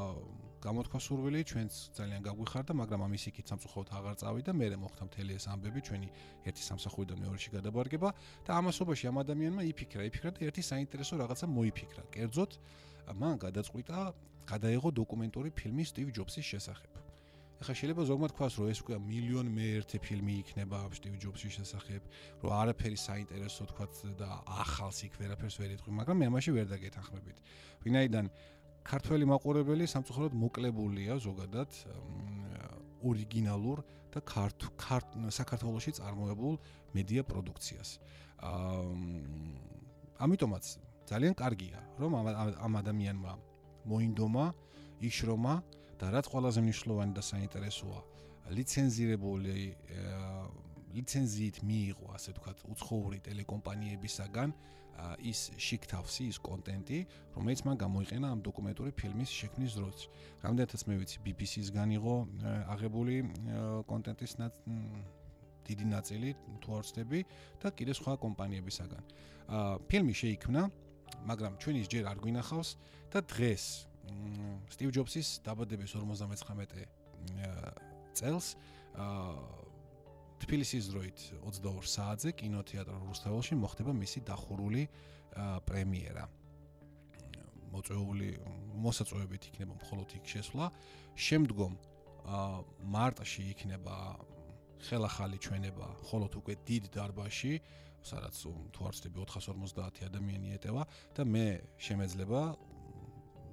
გამოთქვა 0.57 0.99
სურვილი 0.99 1.41
ჩვენს 1.47 1.75
ძალიან 1.97 2.21
გაგვიხარდა, 2.27 2.73
მაგრამ 2.73 3.01
ამის 3.07 3.23
იქით 3.29 3.45
სამწუხაროდ 3.51 3.89
აღარ 3.93 4.15
წავიდა, 4.21 4.51
მე 4.57 4.67
მოხდა 4.81 5.03
მთელი 5.07 5.31
ეს 5.37 5.45
ამბები 5.53 5.81
ჩვენი 5.85 6.09
ერთი 6.49 6.63
სამსახურიდან 6.65 7.17
მეორეში 7.23 7.49
გადაბარგება 7.55 8.09
და 8.45 8.51
ამასობაში 8.57 9.05
ამ 9.07 9.17
ადამიანმა 9.21 9.61
იფიქრა, 9.69 10.01
იფიქრა 10.09 10.29
და 10.33 10.39
ერთი 10.49 10.61
საინტერესო 10.65 11.13
რაღაცა 11.21 11.45
მოიფიქრა. 11.47 12.03
კერძოდ, 12.09 12.51
მან 13.13 13.35
გადაწყვიტა 13.45 13.99
გადაიღო 14.47 14.89
დოკუმენტური 14.99 15.49
ფილმი 15.51 15.83
სტივ 15.87 16.07
ჯობსის 16.15 16.45
შესახებ. 16.51 16.91
ახლა 17.57 17.73
შეიძლება 17.73 18.03
ზოგმა 18.05 18.27
თქვას, 18.31 18.53
რომ 18.61 18.67
ეს 18.69 18.79
უკვე 18.85 18.95
მილიონ 19.01 19.47
მე 19.49 19.65
ერთი 19.81 19.97
ფილმი 19.97 20.33
იქნება 20.45 20.77
სტივ 20.93 21.13
ჯობსის 21.23 21.51
შესახებ, 21.57 22.01
რომ 22.45 22.51
არაფერი 22.53 22.97
საინტერესო 23.01 23.63
თქვათ 23.73 23.93
და 24.21 24.29
ახალს 24.45 24.99
იქ 25.09 25.13
ვერაფერს 25.17 25.57
ვერ 25.57 25.71
იტყვი, 25.75 25.91
მაგრამ 25.99 26.17
მე 26.21 26.25
ამაში 26.29 26.51
ვერ 26.53 26.67
დაგეთანხმებით. 26.69 27.37
ვინაიდან 27.81 28.25
ქართველი 28.85 29.25
მაყურებელი 29.33 29.85
სამწუხაროდ 29.89 30.33
მოკლებულია 30.37 31.13
ზოგადად 31.17 31.71
ორიგინალურ 33.01 33.77
და 34.13 34.19
ქართ 34.21 35.07
საქართველოსში 35.33 35.91
წარმოებულ 35.99 36.55
მედია 36.93 37.21
პროდუქციას. 37.25 37.89
ამიტომაც 40.17 40.65
ძალიან 41.07 41.33
კარგია, 41.39 41.79
რომ 41.97 42.11
ამ 42.19 42.73
ადამიანმა 42.83 43.33
მოინდომა, 43.87 44.45
იშრომა 45.07 45.55
და 45.99 46.05
რაც 46.13 46.25
ყველაზე 46.27 46.59
მნიშვნელოვანი 46.67 47.13
და 47.15 47.23
საინტერესოა, 47.23 47.99
ლიცენზირებული 48.51 49.55
ლიცენზიით 50.97 51.57
მიიღო, 51.67 52.05
ასე 52.17 52.29
ვთქვათ, 52.33 52.57
უცხოური 52.73 53.19
ტელეკომპანიებისაგან 53.27 54.49
ის 55.21 55.39
შიქთავსი, 55.61 56.25
ის 56.33 56.37
კონტენტი, 56.41 56.99
რომელიც 57.37 57.61
მან 57.67 57.75
გამოიყენა 57.85 58.27
ამ 58.33 58.39
დოკუმენტური 58.47 58.91
ფილმის 58.97 59.29
შექმნის 59.29 59.77
დროს. 59.77 59.97
რამდენადაც 60.41 60.81
მე 60.89 60.95
ვიცი, 60.97 61.17
BBC-სგან 61.27 61.89
იყო 62.01 62.15
აღებული 62.73 63.15
კონტენტის 63.91 64.33
დიდი 65.67 65.85
ნაწილი, 65.91 66.29
თუ 66.63 66.69
არ 66.79 66.83
ვცდები, 66.87 67.19
და 67.61 67.67
კიდე 67.77 67.93
სხვა 67.99 68.13
კომპანიებისაგან. 68.23 69.03
აა 69.51 69.73
ფილმი 69.91 70.13
შეიქმნა, 70.15 70.61
მაგრამ 71.25 71.53
ჩვენ 71.61 71.75
ის 71.81 71.87
ჯერ 71.89 72.03
არ 72.11 72.17
გვინახავს 72.21 72.69
და 73.11 73.19
დღეს 73.25 73.65
სტივ 74.73 74.89
ჯობსის 74.95 75.27
დაბადების 75.43 75.91
59 75.97 76.85
წელს 78.17 78.45
აა 78.97 79.67
თბილისის 80.37 80.89
დროით 80.93 81.21
22 81.41 81.89
საათზე 81.91 82.31
კინოთეატრ 82.37 82.97
რუსთაველში 83.09 83.57
მოხდება 83.57 83.93
მისი 83.97 84.21
დახურული 84.29 84.83
პრემიერა. 85.69 86.25
მოწვეული 87.73 88.29
მოსაწვევებით 88.85 89.49
იქნება 89.49 89.73
მხოლოდ 89.81 90.13
იქ 90.17 90.25
შესვლა. 90.33 90.65
შემდგომ 91.17 91.73
მარტში 92.93 93.43
იქნება 93.53 93.95
ხელახალი 94.87 95.37
ჩვენება 95.41 95.87
მხოლოდ 96.05 96.31
უკვე 96.37 96.53
დიდ 96.69 96.83
დარბაზში, 96.93 97.53
სადაც 98.03 98.35
თუ 98.73 98.81
არ 98.87 98.93
ვცდები 98.95 99.17
450 99.25 100.03
ადამიანი 100.09 100.55
ეტევა 100.57 100.83
და 101.17 101.23
მე 101.25 101.47
შემეძლება 101.77 102.41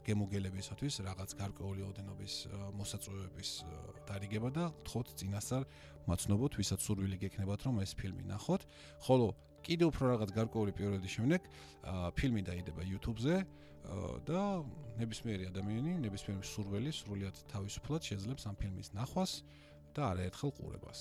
გემოგელებისათვის 0.04 1.00
რაღაც 1.06 1.30
გარკვეული 1.38 1.82
ოდენობის 1.88 2.34
მოსაწვევების 2.76 3.50
დარიგება 4.08 4.50
და 4.52 4.64
თხოვთ 4.84 5.08
წინასწარ 5.20 5.64
მაცნობოთ, 6.10 6.58
ვისაც 6.60 6.80
სურვილი 6.84 7.16
გექნებათ 7.24 7.60
რომ 7.64 7.80
ეს 7.80 7.92
ფილმი 7.96 8.24
ნახოთ. 8.28 8.62
ხოლო 9.08 9.26
კიდევ 9.64 9.86
უფრო 9.92 10.04
რაღაც 10.12 10.30
გარკვეული 10.36 10.72
პერიოდის 10.76 11.12
შემდეგ 11.16 11.40
ფილმი 12.20 12.42
დაიდება 12.44 12.82
YouTube-ზე 12.84 13.36
და 14.28 14.40
ნებისმიერი 15.00 15.48
ადამიანი, 15.52 15.92
ნებისმიერი 16.04 16.44
სურვილი 16.44 16.92
სრულიად 16.92 17.36
თავისუფლად 17.48 18.02
შეძლებს 18.04 18.44
ამ 18.48 18.56
ფილმის 18.60 18.92
ნახვას 18.92 19.32
და 19.96 20.02
არაერთხელ 20.12 20.50
ყურებას. 20.60 21.00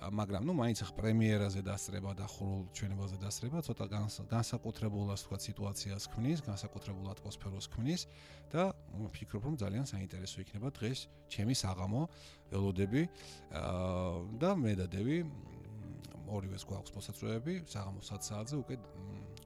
მაგრამ 0.00 0.48
ნუ 0.48 0.52
მაინც 0.56 0.80
ახ 0.80 0.90
პრემიერაზე 0.96 1.60
დასწრება 1.60 2.16
და 2.16 2.24
ხურულ 2.24 2.62
ჩვენებაზე 2.72 3.16
დასწრება 3.20 3.60
ცოტა 3.60 3.86
განსაკუთრებულას 4.32 5.20
თქვა 5.28 5.38
სიტუაციას 5.44 6.04
ქმნის, 6.16 6.40
განსაკუთრებულ 6.40 7.06
ატმოსფეროს 7.12 7.66
ქმნის 7.68 8.08
და 8.48 8.72
ვფიქრობ 8.96 9.42
რომ 9.44 9.54
ძალიან 9.60 9.84
საინტერესო 9.84 10.40
იქნება 10.40 10.72
დღეს 10.72 10.98
ჩემი 11.28 11.52
საღამო 11.52 12.02
ველოდები 12.48 13.02
და 14.40 14.50
მე 14.56 14.72
და 14.80 14.86
დევი 14.88 15.18
ორივეს 16.32 16.64
გვაქვს 16.64 16.96
მოსაწვევები 16.96 17.54
საღამო 17.68 18.00
7 18.00 18.24
საათზე 18.30 18.56
უკვე 18.56 18.76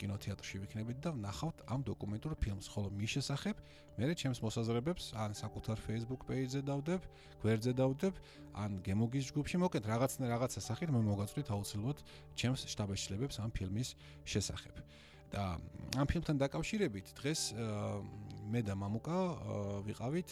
კინოთეატრში 0.01 0.61
ვიქნებით 0.65 0.99
და 1.05 1.11
ვნახავთ 1.15 1.63
ამ 1.71 1.81
დოკუმენტურ 1.89 2.35
ფილმს 2.43 2.67
ხოლო 2.75 2.89
მის 2.95 3.11
შესახებ 3.15 3.57
მე 3.99 4.11
ჩემს 4.19 4.39
მოსაზრებებს 4.45 5.05
ან 5.15 5.31
საკუთარ 5.39 5.79
Facebook 5.87 6.23
page-ზე 6.27 6.61
დავდებ, 6.67 7.01
გვერდზე 7.43 7.73
დავდებ, 7.79 8.15
ან 8.59 8.71
გემოგის 8.83 9.25
ჯგუფში 9.31 9.57
მოკეთ 9.63 9.85
რაღაცნა 9.87 10.25
რაღაცა 10.35 10.61
სახით 10.67 10.91
მე 10.91 11.01
მოგაწვდით 11.15 11.49
აუცილებლად 11.55 11.99
ჩემს 12.35 12.61
შტაბეშლებებს 12.75 13.37
ამ 13.39 13.51
ფილმის 13.55 13.89
შესახებ. 14.27 14.75
და 15.35 15.59
ამ 15.99 16.07
ფილმთან 16.07 16.37
დაკავშირებით 16.39 17.07
დღეს 17.19 17.41
მე 18.53 18.61
და 18.67 18.75
მამუკა 18.79 19.19
ვიყავით 19.87 20.31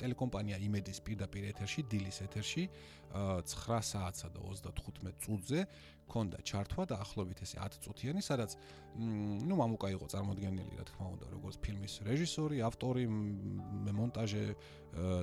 ტელეკომპანია 0.00 0.58
იმედის 0.64 0.98
პირდაპირ 1.06 1.44
ეთერში, 1.52 1.84
დილის 1.90 2.18
ეთერში 2.26 2.64
9 3.14 3.82
საათსა 3.90 4.28
და 4.34 4.40
35 4.42 5.20
წუთზე 5.22 5.60
ქონდა 6.10 6.38
ჩართვა 6.44 6.84
და 6.90 6.96
ახლობით 7.04 7.42
ესე 7.44 7.58
10 7.58 7.80
წუთიანი, 7.84 8.20
სადაც 8.22 8.54
ნუ 8.94 9.54
მამუკა 9.58 9.88
იყო 9.94 10.06
წარმოადგენელი, 10.12 10.76
რა 10.78 10.84
თქმა 10.90 11.06
უნდა, 11.14 11.26
როგორც 11.34 11.56
ფილმის 11.64 11.94
რეჟისორი, 12.06 12.60
ავტორი, 12.68 13.04
მონტაჟე 13.90 14.44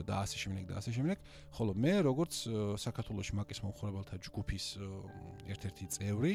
და 0.04 0.16
ასე 0.26 0.38
შემდეგ 0.44 0.64
და 0.68 0.74
ასე 0.82 0.92
შემდეგ, 0.98 1.18
ხოლო 1.56 1.72
მე 1.80 1.94
როგორც 2.10 2.34
საქართველოს 2.82 3.30
მაკის 3.40 3.60
მომხრებელთა 3.64 4.16
ჯგუფის 4.28 4.66
ერთ-ერთი 5.48 5.86
წევრი, 5.96 6.34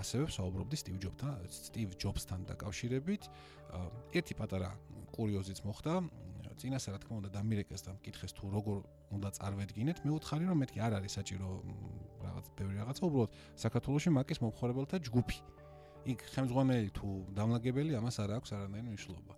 ასევე 0.00 0.24
ვსაუბრობდი 0.30 0.76
სტივ 0.80 0.96
ჯობთან, 1.04 1.34
სტივ 1.52 1.88
ჯობსთან 2.00 2.40
დაკავშირებით. 2.48 3.22
ერთი 4.16 4.34
პატარა 4.40 4.72
კურიოზიც 5.12 5.60
მოხდა. 5.68 6.00
წინასა 6.60 6.88
რა 6.94 6.98
თქმა 7.02 7.14
უნდა 7.20 7.30
დამირეკეს 7.36 7.82
და 7.86 7.90
მკითხეს 7.96 8.32
თუ 8.36 8.44
როგორ 8.56 8.78
უნდა 9.16 9.28
წარვედგინეთ. 9.36 9.98
მე 10.04 10.10
ვუთხარი 10.16 10.44
რომ 10.50 10.58
მეთქი 10.62 10.78
არ 10.86 10.92
არის 10.98 11.12
საჭირო 11.18 11.48
რაღაც 12.24 12.46
ბევრი 12.56 12.76
რაღაცა, 12.80 13.02
უბრალოდ 13.06 13.30
საქართველოსი 13.60 14.08
მაკის 14.16 14.38
მომხმარებელთა 14.44 14.96
ჯგუფი. 15.06 15.38
იქ 16.06 16.20
ხელმძღვანელი 16.32 16.90
თუ 16.96 17.08
დამლაგებელი 17.36 17.92
ამას 17.98 18.16
არ 18.22 18.30
აქვს 18.38 18.50
არანაირი 18.56 18.86
მნიშვნელობა. 18.94 19.34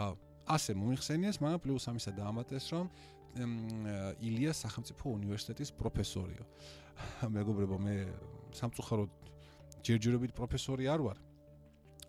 აა 0.00 0.10
ასე 0.46 0.72
მომიხსენიეს, 0.78 1.36
მაგრამ 1.42 1.60
პლუს 1.60 1.84
ამისა 1.90 2.10
დაამატეს, 2.16 2.64
რომ 2.72 2.86
ილიას 4.22 4.58
სახელმწიფო 4.64 5.04
უნივერსიტეტის 5.18 5.70
პროფესორიო. 5.76 6.44
მეგობრებო, 7.36 7.76
მე 7.76 7.94
სამწუხაროდ 8.56 9.10
ჯერჯერობით 9.84 10.32
პროფესორი 10.38 10.84
არ 10.88 11.00
ვარ. 11.04 11.18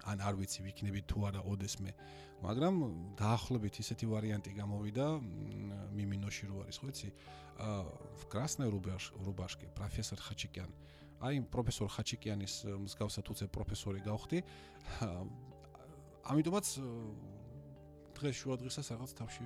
ან 0.08 0.24
არ 0.24 0.40
ვიცი 0.40 0.64
ვიქნები 0.64 1.02
თუ 1.04 1.28
არა 1.28 1.42
ოდესმე. 1.52 1.92
მაგრამ 2.38 2.76
დაახლოებით 3.18 3.80
ისეთი 3.82 4.06
ვარიანტი 4.14 4.52
გამოვიდა 4.58 5.06
მიმინოში 5.98 6.46
რო 6.52 6.58
არის, 6.66 6.78
ხო 6.78 6.88
იცი? 6.94 7.10
აა 7.58 7.82
კრასნე 8.30 8.66
რუბაშ 8.70 9.04
რუბაშკი, 9.26 9.68
პროფესორ 9.74 10.20
ხაჩიკიან. 10.22 10.70
აი 11.18 11.36
პროფესორ 11.50 11.90
ხაჩიკიანის 11.90 12.54
მსგავსად 12.86 13.26
უცე 13.34 13.46
პროფესორი 13.50 14.00
გავხდი. 14.06 14.40
ამიტომაც 16.30 16.66
დღეს 18.18 18.36
შუა 18.38 18.56
დღესაც 18.62 18.86
რაღაც 18.94 19.12
თავში 19.18 19.46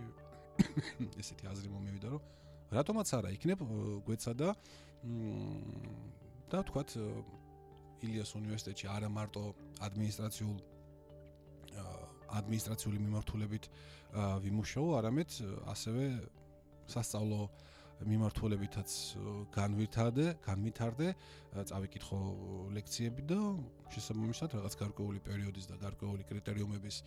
ესეთი 1.22 1.46
აზრი 1.48 1.70
მომივიდა, 1.72 2.08
რომ 2.12 2.22
რატომაც 2.76 3.08
არა 3.16 3.30
იქნებ 3.40 3.60
გვეცა 4.04 4.32
და 4.36 4.50
და 6.52 6.60
თქვათ 6.68 6.90
ილიას 8.04 8.32
უნივერსიტეტში 8.36 8.88
არა 8.92 9.08
მარტო 9.08 9.44
ადმინისტრაციულ 9.88 10.58
ადმინისტრაციული 12.40 13.00
მიმართულებით 13.02 13.68
ვიმუშაო, 14.46 14.88
არამედ 15.00 15.30
ასევე 15.72 16.06
სასწავლო 16.92 17.42
მიმართულებითაც 18.02 18.94
განვითარდე, 19.54 20.26
განვითარდე, 20.42 21.12
წავიკითხო 21.70 22.20
ლექციები 22.74 23.26
და 23.30 23.40
შესაბამისად 23.94 24.56
რაღაც 24.58 24.78
გარკვეული 24.82 25.22
პერიოდის 25.22 25.70
და 25.70 25.78
გარკვეული 25.84 26.26
კრიტერიუმების 26.32 27.02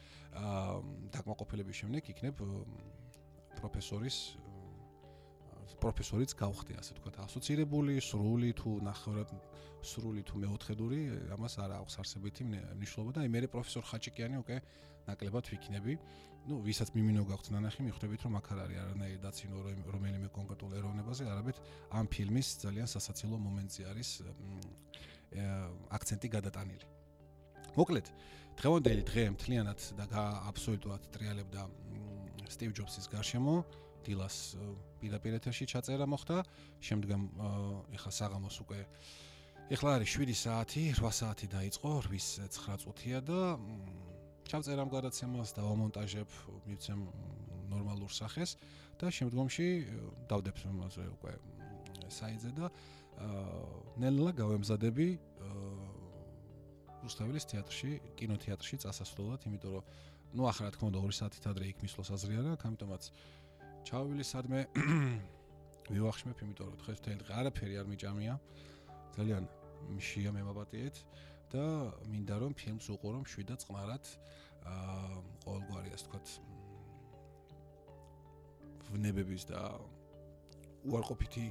დაკმაყოფილების 1.19 1.81
შემდეგ 1.83 2.11
იქნებ 2.15 2.43
პროფესორის 3.59 4.19
პროფესორიც 5.83 6.31
გავხდი, 6.39 6.73
ასე 6.81 6.93
თქვა, 6.99 7.11
ასოცირებული, 7.25 7.95
სრული 8.01 8.51
თუ 8.59 8.71
ნახევრად 8.89 9.31
სრული 9.85 10.23
თუ 10.25 10.41
მეოთხედური, 10.41 11.01
ამას 11.37 11.55
არ 11.61 11.77
აქვს 11.77 11.95
არსებითი 12.01 12.43
მნიშვნელობა 12.49 13.11
და 13.15 13.21
აი 13.25 13.29
მე 13.35 13.41
პროფესორ 13.53 13.83
ხაჭიკიანი 13.85 14.37
უკვე 14.41 14.57
ნაკლებად 15.09 15.45
ვიქნები. 15.53 15.95
ну, 16.45 16.61
ვისაც 16.61 16.93
მიმინო 16.93 17.25
გაქვთ 17.25 17.47
ნანახი, 17.57 17.81
მიხვდებით 17.89 18.21
რომ 18.25 18.35
აქ 18.37 18.47
არ 18.53 18.59
არის 18.65 18.79
არანაირი 18.85 19.21
დაცინო 19.25 19.57
რომელიმე 19.97 20.29
კონკრეტულ 20.29 20.71
ეროვნებაზე, 20.77 21.25
არამედ 21.33 21.57
ამ 21.89 22.05
ფილმის 22.13 22.49
ძალიან 22.65 22.89
სასაცილო 22.95 23.37
მომენტი 23.41 23.81
არის 23.89 24.09
აქცენტი 25.97 26.29
გადატანილი. 26.37 26.87
მოკლედ, 27.81 28.07
დღევანდელი 28.61 29.03
დღე 29.09 29.25
მთლიანად 29.35 29.81
და 29.97 30.23
აბსოლუტურად 30.53 31.03
ტრიალებდა 31.17 31.63
სტივ 32.53 32.71
ჯობსის 32.77 33.09
გარშემო, 33.09 33.57
დილას 34.07 34.37
პირდაპირ 35.01 35.39
ეთერში 35.41 35.65
ჩაწერა 35.73 36.07
მოხდა, 36.09 36.37
შემდგომ 36.85 37.23
ეხლა 37.97 38.11
საღამოს 38.13 38.57
უკვე 38.65 38.81
ეხლა 39.75 39.91
არის 39.97 40.11
7 40.21 40.37
საათი, 40.37 40.83
8 40.93 41.13
საათი 41.19 41.47
დაიწყო, 41.49 41.89
8-9 42.05 42.77
წუთია 42.85 43.19
და 43.25 43.57
ჩავწერამ 44.45 44.91
გადაცემას, 44.93 45.57
დავამონტაჟებ, 45.57 46.29
მივცემ 46.69 47.01
ნორმალურ 47.73 48.13
სახეს 48.13 48.57
და 49.01 49.09
შემდგომში 49.09 49.69
დავდებ 50.29 50.57
მასე 50.85 51.05
უკვე 51.17 51.33
საიძე 52.13 52.51
და 52.61 52.69
ნელა 54.05 54.33
გავემზადები 54.37 55.09
რუსთავის 57.05 57.45
თეატრში, 57.49 57.91
კინოთეატრში 58.21 58.77
წასასვლელად, 58.85 59.49
იმიტომ 59.49 59.73
რომ 59.77 59.85
ну 60.35 60.49
ახლა 60.51 60.69
რა 60.69 60.71
თქმა 60.75 60.87
უნდა 60.93 61.01
2 61.05 61.17
საათით 61.21 61.45
ადრე 61.53 61.65
იქ 61.73 61.79
მისვლას 61.85 62.11
აზრი 62.17 62.35
არა, 62.43 62.53
ამიტომაც 62.69 63.03
ჩავივილი 63.89 64.25
სადმე 64.25 64.61
ვივახშმებ, 65.95 66.37
იმიტომ 66.45 66.67
რომ 66.73 66.79
დღეს 66.85 66.99
თელ 67.05 67.19
დღე 67.25 67.33
არაფერი 67.41 67.75
არ 67.81 67.87
მიჭამია. 67.93 68.35
ძალიან 69.15 69.45
მშია 69.95 70.31
მემაბატიეთ 70.35 70.97
და 71.53 71.65
მინდა 72.11 72.37
რომ 72.43 72.53
ფილმს 72.59 72.87
უყურო 72.95 73.19
მშვიდ 73.23 73.47
და 73.53 73.57
წყნარად 73.63 74.05
აა 74.65 75.21
ყოველგვარი 75.45 75.91
ასე 75.95 76.07
ვთქვათ 76.09 76.27
ვნებების 78.95 79.43
და 79.51 79.61
უარყოფითი 80.89 81.47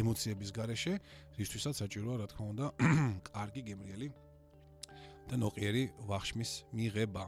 ემოციების 0.00 0.50
გარეშე 0.58 0.94
რისთვისაც 1.40 1.74
საჭიროა 1.82 2.16
რა 2.22 2.26
თქმა 2.30 2.46
უნდა 2.52 2.66
კარგი 3.32 3.62
გემრიელი 3.72 4.08
და 5.32 5.34
ნოყიერი 5.42 5.84
ვახშმის 6.10 6.52
მიღება 6.78 7.24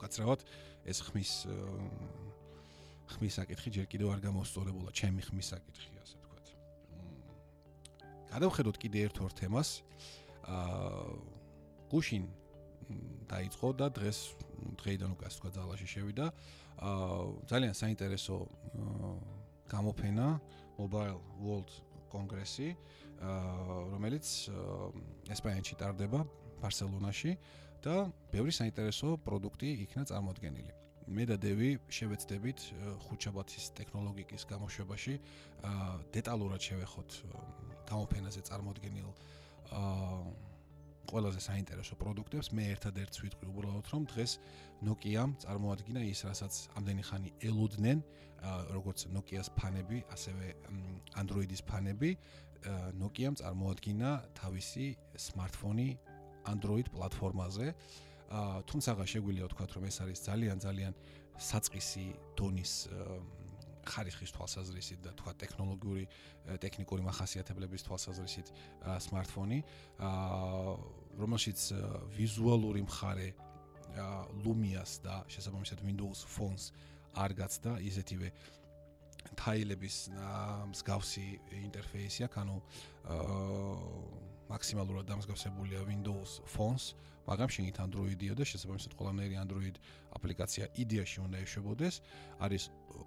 უკაცრავად 0.00 0.40
ეს 0.88 0.98
ხმის 1.04 1.32
ხმის 3.10 3.36
საკითხი 3.36 3.70
ჯერ 3.76 3.86
კიდევ 3.90 4.14
არ 4.16 4.20
გამოსწორებულა 4.24 4.90
ჩემი 4.96 5.20
ხმის 5.28 5.46
საკითხი 5.52 5.92
ასე 6.00 6.16
ვთქვათ. 6.16 6.46
გადავხედოთ 8.32 8.76
კიდე 8.80 8.98
ერთ-ორ 9.10 9.30
თემას. 9.36 9.68
აა 10.48 11.04
გუშინ 11.90 12.24
დაიწყო 13.28 13.68
და 13.76 13.86
დღეს 13.92 14.18
დღეიდან 14.80 15.10
უკვე 15.14 15.24
ასე 15.28 15.36
ვთქვათ 15.36 15.54
ძალაში 15.58 15.86
შევიდა. 15.90 16.26
აა 16.80 17.18
ძალიან 17.50 17.74
საინტერესო 17.76 18.36
გამოფენა 19.68 20.26
Mobile 20.80 21.18
World 21.44 21.70
კონგრესი, 22.08 22.68
აა 23.20 23.90
რომელიც 23.92 24.26
ესპანეთში 25.28 25.74
ტარდება 25.76 26.24
ბარსელონაში. 26.62 27.36
და 27.84 27.96
ბევრი 28.32 28.52
საინტერესო 28.52 29.16
პროდუქტი 29.24 29.68
იქნა 29.84 30.02
წარმოდგენილი. 30.10 30.72
მე 31.10 31.24
და 31.26 31.36
დევი 31.42 31.70
შევეცდებით 31.90 32.58
ხუჩაბათის 33.08 33.64
ტექნოლოგიის 33.78 34.42
გამოშვებაში 34.52 35.14
დეტალურად 36.14 36.60
შევეხოთ 36.60 37.10
გამოფენაზე 37.90 38.40
წარმოდგენილ 38.46 39.08
ყველაზე 41.10 41.40
საინტერესო 41.42 41.94
პროდუქტებს. 41.98 42.52
მე 42.54 42.64
ერთადერთს 42.74 43.18
ვიტყვი 43.24 43.46
უბრალოდ 43.50 43.86
რომ 43.90 44.02
დღეს 44.12 44.32
Nokia-მ 44.86 45.30
წარმოადგინა 45.42 46.00
ის, 46.06 46.20
რასაც 46.30 46.54
ამდენი 46.78 47.02
ხანი 47.08 47.30
ელოდნენ, 47.50 47.98
როგორც 48.76 48.98
Nokia-ს 49.10 49.48
ფანები, 49.58 49.98
ასევე 50.14 50.46
Android-ის 51.18 51.62
ფანები. 51.66 52.10
Nokia-მ 53.02 53.34
წარმოადგინა 53.40 54.10
თავისი 54.38 54.86
smartphone-ი 55.26 55.90
Android 56.52 56.86
პლატფორმაზე. 56.94 57.66
აა 58.30 58.62
თუმცა 58.70 58.90
შეგვიძლია 59.12 59.46
ვთქვა, 59.50 59.64
რომ 59.74 59.84
ეს 59.90 59.96
არის 60.02 60.18
ძალიან 60.30 60.56
ძალიან 60.62 60.94
საწყისი 61.50 62.06
დონის 62.38 62.72
ხარისხის 63.90 64.30
თვალსაზრისით 64.36 65.00
და 65.02 65.10
თქვა 65.18 65.32
ტექნოლოგიური 65.40 66.04
ტექნიკური 66.62 67.02
מחასიათებლების 67.02 67.82
თვალსაზრისით 67.88 68.46
smartphone-ი, 69.06 69.60
აა 69.98 70.76
რომელშიც 71.18 71.60
ვიზუალური 72.14 72.82
მხარე 72.86 73.28
Lumia-ს 74.44 75.02
და 75.02 75.24
შესაბამისად 75.26 75.82
Windows 75.82 76.22
Phone-ს 76.22 76.70
არ 77.18 77.34
გაცდა 77.34 77.72
ისეთივე 77.82 78.30
თაილების 79.40 79.96
მსგავსი 80.70 81.26
ინტერფეისი 81.66 82.26
აქვს, 82.30 82.38
ანუ 82.42 82.56
აა 83.10 84.29
მაქსიმალურად 84.50 85.06
დამსგავსებულია 85.10 85.80
Windows 85.86 86.42
Phones, 86.52 86.94
მაგრამ 87.30 87.48
შეგით 87.54 87.76
Android-ია 87.86 88.34
და 88.34 88.44
შესაბამისად 88.50 88.92
ყველანაირი 88.98 89.36
Android 89.38 89.76
აპლიკაცია 90.18 90.64
იდეაში 90.82 91.18
უნდა 91.26 91.38
ეშვებოდეს. 91.46 91.94
არის 92.42 92.62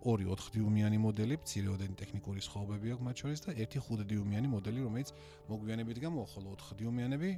ორი 0.08 0.26
4 0.32 0.54
დიუმიანი 0.56 0.98
მოდელი, 1.04 1.36
მცირეოდენი 1.44 1.96
ტექნიკური 2.00 2.40
სხვაობები 2.48 2.88
აქვს 2.96 3.06
მათ 3.08 3.16
შორის 3.24 3.40
და 3.44 3.52
ერთი 3.60 3.80
5 3.84 4.08
დიუმიანი 4.12 4.48
მოდელი, 4.56 4.80
რომელიც 4.88 5.10
მოგვიანებით 5.52 5.98
გამოვა, 6.06 6.26
ხოლო 6.34 6.50
4 6.56 6.80
დიუმიანები 6.80 7.30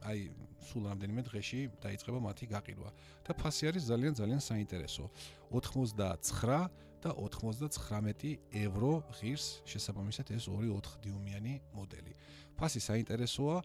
აი 0.00 0.18
სულ 0.64 0.86
რამდენიმე 0.88 1.22
დღეში 1.28 1.60
დაიწყება 1.84 2.20
მათი 2.24 2.46
გაყიდვა 2.52 2.90
და 3.26 3.32
ფასი 3.36 3.68
არის 3.68 3.84
ძალიან 3.90 4.14
ძალიან 4.16 4.40
საინტერესო. 4.40 5.04
99 5.52 6.70
და 7.00 7.10
99 7.16 8.38
ევრო 8.64 8.92
ღირს 9.18 9.64
შესაბამისად 9.64 10.32
ეს 10.36 10.48
2-4 10.48 11.00
დიუმიანი 11.04 11.54
მოდელი. 11.74 12.12
ფასი 12.56 12.80
საინტერესოა, 12.84 13.56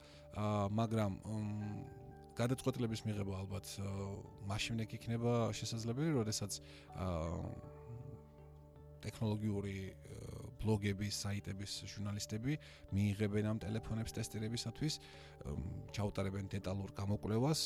მაგრამ 0.72 1.12
გადაწყვეტილების 2.36 3.02
მიღება 3.08 3.34
ალბათ 3.44 3.66
მაშინ 4.48 4.84
იქნება 4.84 5.52
შესაძლებელი, 5.56 6.12
როდესაც 6.20 6.52
ტექნოლოგიური 9.06 9.78
ბლოგების, 10.64 11.14
საიტების 11.24 11.72
ჟურნალისტები 11.92 12.54
მიიღებენ 12.96 13.46
ამ 13.52 13.58
ტელეფონებს 13.62 14.16
ტესტირებისათვის, 14.18 14.94
ჩაუტარებენ 15.96 16.46
დეტალურ 16.56 16.90
გამოკვლევას, 16.98 17.62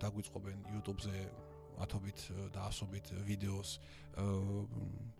დაგვიწყობენ 0.00 0.58
YouTube-ზე 0.74 1.49
ათობით 1.84 2.18
და 2.54 2.60
ასობით 2.70 3.06
ვიდეოს 3.28 3.70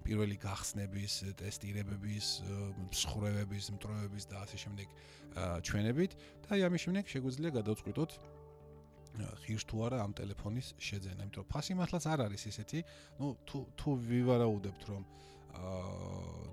პირველი 0.04 0.36
გახსნების, 0.42 1.12
ტესტირებების, 1.40 2.26
მსხრევების, 2.90 3.64
მტროებების 3.76 4.24
და 4.30 4.36
ასე 4.44 4.56
შემდეგ 4.64 4.88
ჩვენებით. 5.64 6.12
და 6.44 6.48
აი 6.56 6.60
ამის 6.68 6.80
შემდეგ 6.84 7.04
შეგვიძლია 7.14 7.50
გადავწყვიტოთ 7.58 8.10
ღირს 9.42 9.64
თუ 9.66 9.76
არა 9.86 9.98
ამ 10.06 10.12
ტელეფონის 10.14 10.66
შეძენა, 10.78 11.22
იმიტომ 11.26 11.42
რომ 11.42 11.50
ფასი 11.50 11.74
მართლაც 11.74 12.04
არ 12.06 12.20
არის 12.30 12.42
ისეთი, 12.50 12.78
ну 13.18 13.26
თუ 13.46 13.58
თუ 13.78 13.88
ვივარაუდებთ 14.06 14.82
რომ 14.90 15.02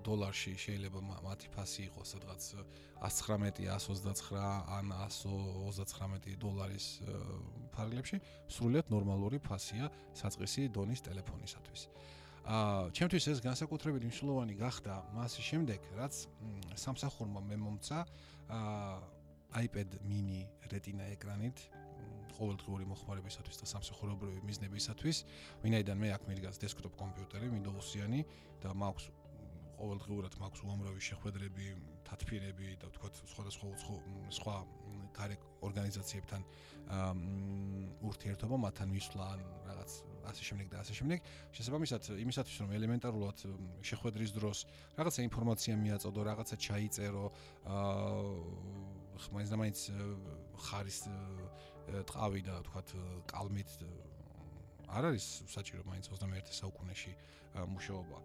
დოლარში 0.08 0.54
შეიძლება 0.56 1.00
მათი 1.26 1.50
ფასი 1.56 1.82
იყოს 1.88 2.14
სადღაც 2.16 2.44
119, 3.02 3.68
129 3.68 4.38
ან 4.78 4.94
139 5.10 6.38
დოლარის 6.42 6.88
ფარგლებში, 7.76 8.22
სრულიად 8.50 8.88
ნორმალური 8.94 9.40
ფასია 9.44 9.92
საწყისი 10.18 10.70
დონის 10.74 11.04
ტელეფონისათვის. 11.08 11.82
აა 12.48 12.96
ჩემთვის 12.96 13.26
ეს 13.28 13.40
განსაკუთრებით 13.44 14.08
მნიშვნელოვანი 14.08 14.56
გახდა 14.56 14.94
მას 15.14 15.34
შემდეგ, 15.44 15.82
რაც 16.00 16.16
სამსახურმა 16.80 17.42
მე 17.44 17.58
მომცა 17.60 18.00
აა 18.48 19.18
iPad 19.56 20.00
mini 20.04 20.46
Retina 20.72 21.08
ეკრანით 21.14 21.62
ყოველდღიური 22.38 22.86
მოხმარებისათვის 22.94 23.62
და 23.62 23.66
სამსახურებრივი 23.74 24.42
მიზნებისათვის, 24.48 25.18
ვინაიდან 25.66 25.98
მე 26.02 26.10
აქ 26.18 26.24
მიდგას 26.30 26.62
დესკტოპ 26.64 26.94
კომპიუტერი 27.02 27.48
Windows-იანი 27.54 28.22
და 28.62 28.74
მაქვს 28.78 29.10
ყოველდღურად 29.78 30.34
მაქვს 30.42 30.62
უამრავი 30.66 31.02
შეხვედრები, 31.06 31.66
თათფირები 32.08 32.68
და 32.82 32.90
ვთქვათ 32.90 33.20
სხვადასხვა 33.30 33.68
სხვა 34.34 34.56
გარე 35.18 35.36
ორგანიზაციებთან 35.68 36.42
ურთიერთობა, 38.10 38.56
მათთან 38.64 38.90
მისვლა 38.96 39.26
ან 39.36 39.42
რაღაც 39.68 39.92
ასე 40.32 40.44
შემდეგ 40.50 40.68
და 40.72 40.78
ასე 40.82 40.94
შემდეგ. 40.98 41.20
შესაბამისად, 41.58 42.02
იმისათვის 42.26 42.58
რომ 42.64 42.70
ელემენტარულად 42.78 43.38
შეხვედრის 43.90 44.32
დროს 44.38 44.58
რაღაცა 44.98 45.22
ინფორმაცია 45.30 45.74
მიაწოდო, 45.84 46.22
რაღაცა 46.32 46.56
ჩაიწერო, 46.68 47.26
აა 47.68 49.18
ხმაინც 49.18 49.50
და 49.52 49.58
მაინც 49.62 49.80
ხარის 50.68 51.00
ტყავი 51.88 52.42
და 52.48 52.56
თქვათ 52.68 52.94
კალმით 53.32 53.70
არ 54.88 55.04
არის 55.12 55.26
საჭირო 55.52 55.84
მაინც 55.88 56.08
21 56.12 56.52
საუკუნეში 56.60 57.14
მუშაობა. 57.68 58.18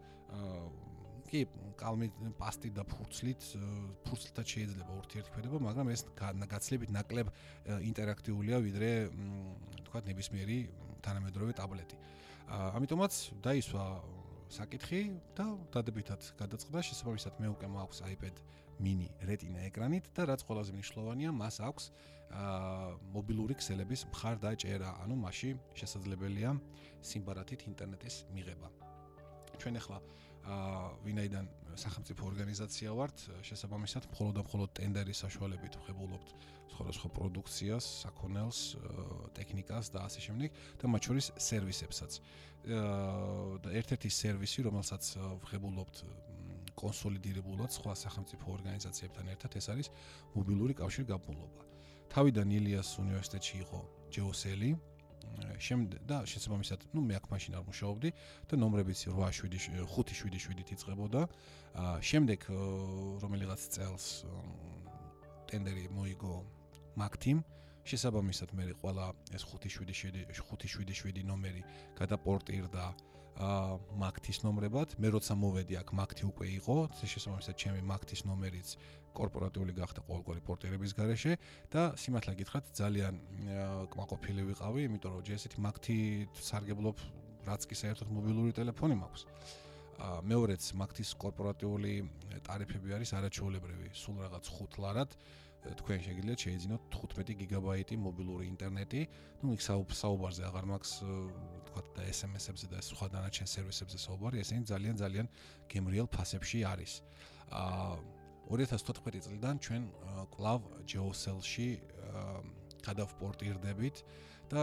კი, 1.33 1.40
კალმით 1.81 2.12
პასტი 2.37 2.70
და 2.77 2.83
ფურცლით 2.85 3.42
ფურცლთან 4.07 4.46
შეიძლება 4.53 4.92
ურთიერთქმედება, 5.03 5.59
მაგრამ 5.68 5.87
ეს 5.94 6.03
გაცლებით 6.53 6.90
ნაკლებ 6.92 7.29
ინტერაქტიულია 7.88 8.57
ვიდრე 8.66 8.90
თქვათ 9.88 10.05
ნებისმიერი 10.12 10.59
თანამედროვე 11.03 11.53
ტაბლეტი. 11.57 11.96
ამიტომაც 12.53 13.12
დაისვა 13.42 13.85
საკითხი 14.53 15.03
და 15.33 15.46
დადებითად 15.72 16.20
გადაწყდა 16.37 16.79
შესაბამისად 16.85 17.40
მე 17.40 17.48
უკვე 17.57 17.68
მაქვს 17.72 17.98
iPad 18.12 18.37
mini 18.83 19.09
Retina 19.23 19.62
ეკრანით 19.68 20.11
და 20.16 20.27
რაც 20.33 20.42
ყველაზე 20.47 20.75
მნიშვნელოვანია, 20.75 21.31
მას 21.33 21.57
აქვს 21.68 21.85
აა 22.33 22.97
მობილური 23.14 23.55
ქსელების 23.61 24.07
მხარდაჭერა, 24.11 24.90
ანუ 25.05 25.16
მასში 25.21 25.51
შესაძლებელია 25.79 26.51
სიმბარათით 27.05 27.66
ინტერნეტის 27.71 28.16
მიღება. 28.35 28.68
ჩვენ 29.61 29.75
ახლა 29.81 29.99
აა 30.42 30.87
ვინაიდან 31.07 31.47
სახელმწიფო 31.79 32.23
ორგანიზაცია 32.33 32.90
ვართ, 32.99 33.16
შესაბამისად 33.47 34.09
მხოლოდ 34.11 34.35
და 34.38 34.42
მხოლოდ 34.49 34.71
ტენდერის 34.81 35.23
საშუალებით 35.25 35.75
ვხებულობთ 35.83 36.29
სხვადასხვა 36.73 37.09
პროდუქციას, 37.16 37.85
საქონელს, 38.03 38.61
ტექნიკას 39.37 39.92
და 39.92 40.09
ასე 40.09 40.21
შემდეგ 40.27 40.51
და 40.81 40.85
მათ 40.88 41.03
შორის 41.09 41.27
სერვისებსაც. 41.37 42.12
და 42.62 43.68
ერთ-ერთი 43.75 44.09
სერვისი, 44.09 44.61
რომელსაც 44.62 45.05
ვხებულობთ 45.42 45.97
კონსოლიდირებულად 46.78 47.70
სხვა 47.72 47.94
სახელმწიფო 48.04 48.46
ორგანიზაციებთან 48.56 49.26
ერთად, 49.35 49.56
ეს 49.61 49.66
არის 49.72 49.88
მობილური 50.37 50.74
კავშირგაბმულობა. 50.78 51.62
თავიდან 52.12 52.48
ილიას 52.58 52.90
უნივერსიტეტში 53.00 53.54
იყო 53.64 53.80
ჯეოსელი 54.12 54.70
შემდეგ 55.58 56.00
და 56.06 56.18
შესაბამისად, 56.28 56.80
ну 56.92 57.00
მე 57.06 57.16
აქ 57.18 57.26
მაშინ 57.32 57.56
არ 57.58 57.64
მუშაობდი 57.68 58.11
და 58.50 58.54
ნომრებიც 58.61 59.00
8-7 59.08 59.87
5-7-7-ით 59.88 60.68
იწყებოდა. 60.76 61.22
შემდეგ 62.04 62.40
რომელიღაც 63.22 63.62
წელს 63.74 64.06
ტენდერი 65.48 65.88
მოიგო 65.96 66.35
მაგთიმ 67.00 67.38
შესაბამისად 67.88 68.52
მე 68.58 68.64
ყველა 68.82 69.06
ეს 69.37 69.44
5-7-7 69.48 70.28
5-7-7 70.37 71.24
ნომერი 71.26 71.62
გადაპორტირდა 71.98 72.85
აა 72.92 73.12
მაგთის 73.38 74.42
ნომრებად. 74.45 74.97
მე 75.01 75.09
როცა 75.16 75.35
მოვედი 75.35 75.75
აქ 75.81 75.88
მაგთი 75.97 76.25
უკვე 76.29 76.47
იყო, 76.59 76.77
შესაბამისად 77.01 77.57
ჩემი 77.57 77.81
მაგთის 77.88 78.23
ნომერიც 78.29 78.68
კორპორატიული 79.12 79.73
გახდა 79.77 80.01
ყოველგვარი 80.09 80.40
პორტერების 80.47 80.92
garaშე 80.97 81.37
და 81.73 81.92
სიმართლე 81.97 82.33
გითხრათ 82.40 82.64
ძალიან 82.77 83.14
კმაყოფილი 83.92 84.42
ვიყავი, 84.53 84.81
იმიტომ 84.88 85.12
რომ 85.16 85.23
ჯერ 85.27 85.37
ესეთი 85.37 85.59
მაგთი 85.64 85.97
სარგებლობ 86.49 86.97
რაც 87.49 87.62
კი 87.66 87.75
საერთოდ 87.77 88.09
მობილური 88.14 88.53
ტელეფონი 88.57 88.97
მაქვს. 89.03 89.23
აა 90.03 90.18
მეორეც 90.27 90.62
მაგთის 90.81 91.11
კორპორატიული 91.21 91.92
ტარიფები 92.47 92.95
არის 92.97 93.11
არაჩვეულებრივი, 93.18 93.88
სულ 93.92 94.16
რაღაც 94.27 94.45
5 94.51 94.79
ლარად. 94.83 95.11
თქვენ 95.62 96.01
შეგიძლიათ 96.03 96.42
შეიძინოთ 96.42 96.83
15 96.90 97.35
გიგაბაიტი 97.38 97.94
მობილური 98.03 98.48
ინტერნეტი. 98.51 99.01
ნუ 99.46 99.53
იქ 99.55 99.62
საუბარზე 99.62 100.42
აღარ 100.48 100.64
მაქვს 100.72 100.92
თქვა 101.70 101.83
და 101.94 102.03
SMS-ებზე 102.11 102.66
და 102.72 102.79
სხვა 102.83 103.07
დანარჩენ 103.14 103.46
სერვისებზე 103.46 103.98
საუბარი, 104.03 104.42
ესენი 104.42 104.66
ძალიან 104.66 104.96
ძალიან 104.98 105.27
გემრიელ 105.70 106.09
ფასებში 106.11 106.59
არის. 106.66 106.92
აა 107.55 107.94
2014 108.51 109.22
წლიდან 109.22 109.55
ჩვენ 109.62 109.83
კლავ 110.35 110.61
ჯეოსელში 110.90 111.68
გადავპორტირდებით 112.83 113.96
და 114.51 114.62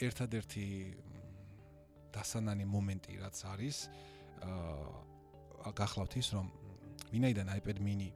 ერთადერთი 0.00 0.66
დასანანი 2.16 2.64
მომენტი 2.64 3.12
რაც 3.20 3.36
არის 3.52 3.76
აა 4.40 5.72
გახლავთ 5.76 6.12
ის 6.16 6.28
რომ 6.32 6.46
ვინაიდან 7.12 7.46
iPad 7.60 7.78
mini 7.84 8.10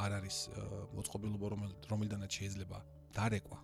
არ 0.00 0.16
არის 0.18 0.36
მოწყობილობა 0.96 1.52
რომელიდანაც 1.92 2.30
შეიძლება 2.40 2.78
დარეკვა 3.14 3.58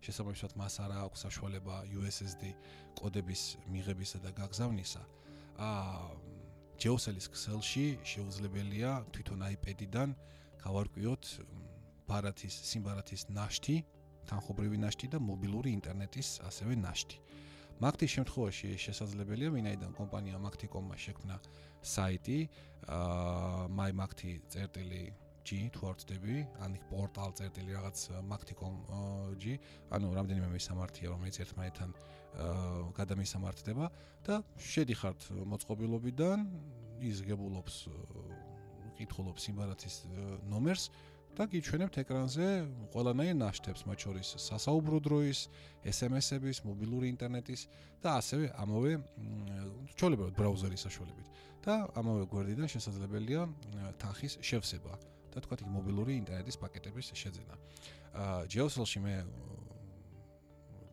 შესაბამისად 0.00 0.56
მას 0.56 0.74
არ 0.80 0.92
აქვს 1.04 1.24
საშუალება 1.26 1.76
USSD 2.00 2.52
კოდების 2.98 3.42
მიღებისა 3.68 4.18
და 4.24 4.30
გაგზავნისა 4.40 5.02
აა 5.60 6.10
ჯეოსელის 6.80 7.26
ქსელში 7.28 7.86
შეუძლებელია 8.08 8.90
თვითონ 9.12 9.40
iPad-დან 9.52 10.14
გავარკვიოთ 10.64 11.24
ბარათის 12.10 12.54
სიმბარათის 12.66 13.28
ნაშთი, 13.30 13.76
თანხობრივი 14.30 14.78
ნაშთი 14.82 15.10
და 15.14 15.18
მობილური 15.22 15.70
ინტერნეტის 15.78 16.28
ასევე 16.48 16.74
ნაშთი. 16.82 17.18
მაგთის 17.80 18.10
შემთხვევაში 18.16 18.68
შესაძლებელია, 18.84 19.50
ვინაიდან 19.54 19.92
კომპანია 19.96 20.36
Macticom-მა 20.42 20.96
შექმნა 21.00 21.36
საიტი, 21.94 22.38
აა 22.96 23.68
თუ 25.74 25.88
არ 25.90 25.96
ვწდები, 25.98 26.34
ან 26.62 26.76
პორტალ 26.90 27.32
წერტილი 27.34 27.74
რაღაც 27.74 27.98
Macticom.g, 28.30 29.44
ანუ 29.90 30.06
რამდენიმე 30.14 30.48
მისამართია, 30.54 31.10
რომელიც 31.10 31.36
ერთმანეთთან 31.44 31.90
გადამისამართდება 32.94 33.86
და 34.26 34.40
შედიხართ 34.62 35.26
მოწყობილობიდან 35.50 36.44
იზგებულობს 37.10 37.76
კითხულობს 39.00 39.48
სიმბარათის 39.48 39.94
ნომერს 40.46 40.84
და 41.34 41.46
გიჩვენებთ 41.50 41.94
ეკრანზე 42.02 42.46
ყველანაირ 42.94 43.36
ნაშთებს, 43.38 43.86
მათ 43.86 43.98
შორის 44.06 44.28
სასაუბრო 44.44 44.98
დროის, 45.02 45.46
SMS-ების, 45.86 46.62
მობილური 46.66 47.10
ინტერნეტის 47.14 47.66
და 48.02 48.18
ასევე 48.20 48.50
ამავე 48.60 48.92
ჩვეულებრივად 49.94 50.34
ბრაუზერის 50.36 50.84
საშუალებით. 50.86 51.26
და 51.60 51.74
ამავე 51.92 52.24
გვერდიდან 52.32 52.68
შესაძლებელია 52.72 53.42
თანხის 54.00 54.38
შევსება 54.40 54.96
და 55.30 55.38
თქვა 55.44 55.56
იქ 55.60 55.68
მობილური 55.70 56.12
ინტერნეტის 56.20 56.56
პაკეტების 56.58 57.06
შეძენა. 57.14 57.54
აა 58.18 58.46
ჯეოსელში 58.50 58.98
მე 59.04 59.14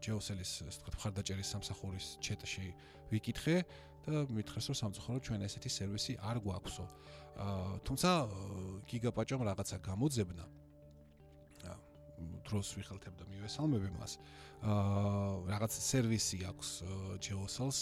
ჯეოსელის 0.03 0.51
ასე 0.69 0.77
ვთქვათ 0.77 0.95
მხარდაჭერის 0.97 1.49
სამსახურის 1.53 2.07
ჩეტში 2.21 2.67
ვიკითხე 3.11 3.57
და 4.05 4.23
მითხრეს 4.31 4.65
რომ 4.69 4.77
სამწუხაროდ 4.81 5.21
ჩვენ 5.25 5.41
ესეთი 5.47 5.69
სერვისი 5.73 6.13
არ 6.21 6.37
გვაქვსო. 6.45 6.85
აა 7.41 7.81
თუმცა 7.87 8.09
გიგაპაჭომ 8.87 9.41
რაღაცა 9.49 9.77
გამოძებნა. 9.89 10.45
აა 11.65 11.77
დროს 12.45 12.67
ვიხელთებ 12.77 13.13
და 13.19 13.25
მივესალმები 13.25 13.89
მას. 13.97 14.11
აა 14.61 15.49
რაღაც 15.49 15.73
სერვისი 15.89 16.37
აქვს 16.51 16.69
Geosals 17.25 17.79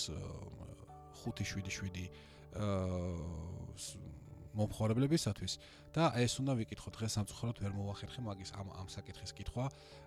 577 1.19 2.09
აა 2.55 4.15
მომხმარებლებისათვის 4.55 5.57
და 5.95 6.11
ეს 6.19 6.33
უნდა 6.43 6.53
ვიკითხოთ 6.59 6.93
დღეს 6.99 7.13
სამწუხაროდ 7.15 7.59
ვერ 7.63 7.71
მოვახერხე 7.71 8.21
მაგის 8.27 8.51
ამ 8.59 8.67
ამ 8.83 8.87
საკითხის 8.91 9.31
კითხვა. 9.37 9.65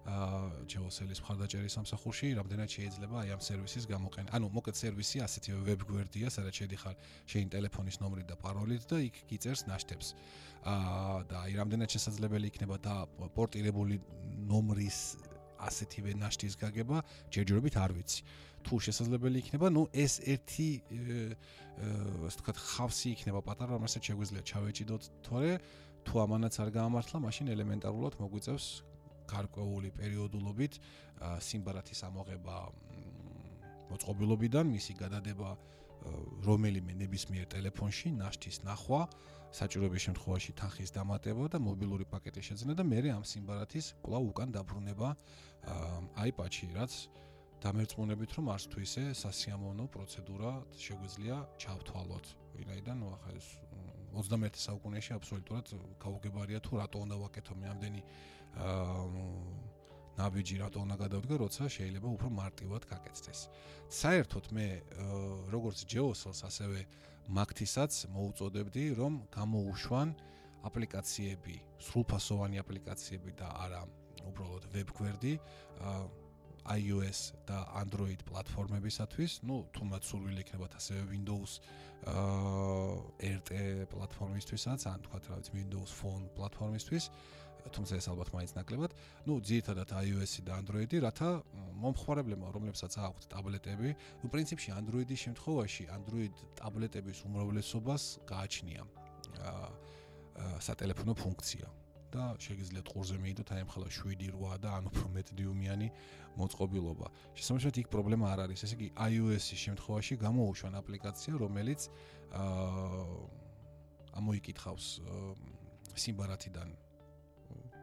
აა 0.09 0.41
ჯეოსელის 0.69 1.21
მხარდაჭერის 1.25 1.77
სამსახურში 1.79 2.29
რამდენად 2.39 2.69
შეიძლება 2.77 3.17
აი 3.25 3.29
ამ 3.33 3.41
სერვისის 3.49 3.85
გამოყენება 3.89 4.37
ანუ 4.37 4.47
მოკლედ 4.53 4.77
სერვისი 4.77 5.19
ასეთივე 5.25 5.61
ვებ 5.69 5.81
გვერდია 5.89 6.29
სადაც 6.29 6.55
შედიხარ 6.61 6.95
შენი 7.29 7.49
ტელეფონის 7.57 7.97
ნომრით 8.05 8.27
და 8.29 8.37
პაროლით 8.37 8.85
და 8.85 8.97
იქ 9.09 9.17
გიწერს 9.33 9.65
ნაშთებს. 9.69 10.09
აა 10.69 11.25
და 11.31 11.37
აი 11.49 11.53
რამდენად 11.57 11.89
შესაძლებელი 11.89 12.47
იქნება 12.53 12.77
და 12.85 12.95
პორტირებული 13.37 13.97
ნომრის 14.49 14.99
ასეთივე 15.59 16.13
ნაშთის 16.23 16.55
გაგება 16.63 17.03
ჯერჯერობით 17.33 17.75
არ 17.79 17.93
ვიცი. 17.99 18.21
თუ 18.59 18.75
შესაძლებელი 18.85 19.39
იქნება, 19.43 19.67
ნუ 19.71 19.83
ეს 19.95 20.15
ერთი 20.27 20.69
ასე 22.27 22.39
ვთქვათ, 22.43 22.59
ხავსი 22.59 23.09
იქნება 23.15 23.41
პატარა, 23.47 23.71
რომელსაც 23.79 24.03
შეგვიძლია 24.09 24.43
ჩავეჭიდოთ, 24.51 25.03
თორე 25.23 25.53
თუ 26.03 26.15
ამანაც 26.27 26.55
არ 26.59 26.71
გაამართლა, 26.75 27.17
მაშინ 27.23 27.47
ელემენტარულად 27.55 28.15
მოგვიწევს 28.19 28.67
გარკვეული 29.31 29.89
პერიოდულობით 29.95 30.73
სიმბარათის 31.49 32.01
ამოღება 32.09 32.57
მოწყობილობიდან, 33.89 34.65
მისი 34.75 34.93
გადადება 34.99 35.49
რომელიმე 36.47 36.93
ნებისმიერ 36.99 37.47
ტელეფონში, 37.53 38.09
ნაშთის 38.19 38.63
ნახვა, 38.67 39.01
საჭიროების 39.49 40.03
შემთხვევაში 40.07 40.53
თანხის 40.61 40.91
დამატება 40.93 41.49
და 41.49 41.59
მობილური 41.63 42.05
პაკეტის 42.13 42.45
შეძენა 42.53 42.75
და 42.77 42.85
მე 42.85 42.99
ამ 43.17 43.25
სიმბარათის 43.25 43.87
კვლავ 44.05 44.25
უკან 44.33 44.49
დაბრუნება 44.53 45.09
iPad-ში, 46.29 46.67
რაც 46.77 46.93
დამერწმუნებით 47.65 48.31
რომ 48.39 48.47
არც 48.55 48.65
თუ 48.71 48.79
ისე 48.87 49.03
სასიამოვნო 49.19 49.85
პროცედურა 49.95 50.51
შეგვიძლია 50.79 51.37
ჩავთვალოთ. 51.59 52.27
ვინაიდან 52.59 52.99
ახლა 53.09 53.33
ეს 53.39 53.49
21 54.15 54.63
საუკუნეში 54.67 55.11
აბსოლუტურად 55.19 55.67
გაუგებარია 56.03 56.61
თუ 56.63 56.73
რატო 56.79 56.99
უნდა 57.03 57.17
ვაკეთო 57.23 57.55
მე 57.59 57.67
ამდენი 57.73 58.01
აა 58.59 59.05
ნაბიჯი 60.19 60.57
რატო 60.59 60.79
უნდა 60.83 60.97
გადავდგა, 60.99 61.35
როცა 61.39 61.65
შეიძლება 61.71 62.09
უფრო 62.17 62.29
მარტივად 62.35 62.83
გაკეთდეს. 62.91 63.41
საერთოდ 64.03 64.45
მე 64.57 64.67
როგორც 65.55 65.79
ჯეოსელს 65.87 66.41
ასევე 66.49 66.81
მაგთისაც 67.29 67.93
მოუწოდებდი 68.15 68.85
რომ 68.99 69.19
გამოუშვან 69.35 70.15
აპლიკაციები, 70.69 71.57
სრულფასოვანი 71.89 72.61
აპლიკაციები 72.63 73.35
და 73.37 73.49
არა 73.65 73.83
უბრალოდ 74.29 74.65
ვებგვერდი 74.73 75.35
აა 75.81 76.01
iOS 76.69 77.33
და 77.49 77.65
Android 77.81 78.21
პლატფორმებისათვის, 78.29 79.41
ну, 79.49 79.65
თუმცა 79.73 79.99
სურვილი 80.05 80.43
იქნებათ 80.45 80.77
ასევე 80.77 81.03
Windows 81.09 81.61
აა 82.05 83.39
RT 83.39 83.51
პლატფორმისთვისაც, 83.93 84.85
ან 84.93 85.01
თქვა 85.07 85.19
რა 85.29 85.39
ვიცი 85.41 85.53
Windows 85.57 85.91
Phone 85.97 86.29
პლატფორმისთვის, 86.37 87.05
თუმცა 87.74 87.98
ეს 87.98 88.08
ალბათ 88.12 88.30
მაინც 88.36 88.52
ნაკლებად. 88.58 88.92
ну, 89.26 89.40
ძირითადად 89.40 89.90
iOS-ი 90.04 90.42
და 90.44 90.60
Android-ი, 90.62 90.98
რათა 91.06 91.30
მომხმარებლებმა, 91.84 92.48
რომლებსაც 92.54 92.94
აქვთ 93.00 93.24
ტაბლეტები, 93.34 93.90
ну, 94.22 94.26
პრინციპში 94.30 94.70
Android-ის 94.76 95.20
შემთხვევაში 95.26 95.84
Android 95.96 96.36
ტაბლეტების 96.60 97.24
უმრავლესობას 97.28 98.04
გააჩნია 98.28 98.84
აა 99.44 100.60
სატელეფონო 100.60 101.14
ფუნქცია. 101.16 101.68
და 102.14 102.38
შეგიძლიათ 102.46 102.88
ყურზე 102.94 103.18
მიიდოთ 103.18 103.50
აი 103.58 103.64
მხოლოდ 103.66 103.90
7-8 103.90 104.62
და 104.62 104.70
ანუ 104.78 104.88
უფრო 104.94 105.08
მეტ 105.18 105.28
დიუმიანი 105.34 105.88
მოწყობილობა. 106.38 107.08
შესაბამისად 107.34 107.76
იქ 107.82 107.88
პრობლემა 107.90 108.26
არ 108.34 108.40
არის. 108.46 108.60
ესე 108.70 108.76
იგი 108.78 108.88
iOS-ის 108.94 109.60
შემთხვევაში 109.66 110.14
გამოუშვან 110.22 110.74
აპლიკაცია, 110.78 111.34
რომელიც 111.42 111.82
აა 112.38 113.02
ამოიკითხავს 114.22 114.88
სიმბარათიდან 116.04 116.70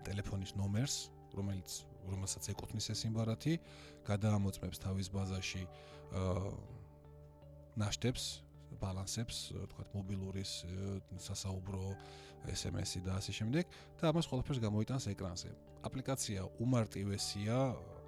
ტელეფონის 0.06 0.56
ნომერს, 0.60 0.96
რომელიც 1.36 1.82
რომელსაც 2.06 2.50
ეკუთვნის 2.54 2.89
ეს 2.94 3.02
სიმბარათი, 3.06 3.54
გადაამოწმებს 4.06 4.82
თავის 4.86 5.08
ბაზაში 5.13 5.63
აა 6.15 6.50
ნაშტებს 7.82 8.26
ბალანსებს, 8.80 9.38
თქვათ 9.72 9.94
მობილურის 9.96 10.52
სასაუბრო 11.26 11.96
SMS-ი 12.52 13.02
და 13.06 13.18
ასე 13.20 13.34
შემდეგ 13.39 13.76
და 14.00 14.12
ამას 14.12 14.30
ყველაფერს 14.30 14.62
გამოიტანს 14.62 15.08
ეკრანზე. 15.15 15.50
აპლიკაცია 15.88 16.46
უმარტივესია, 16.62 17.56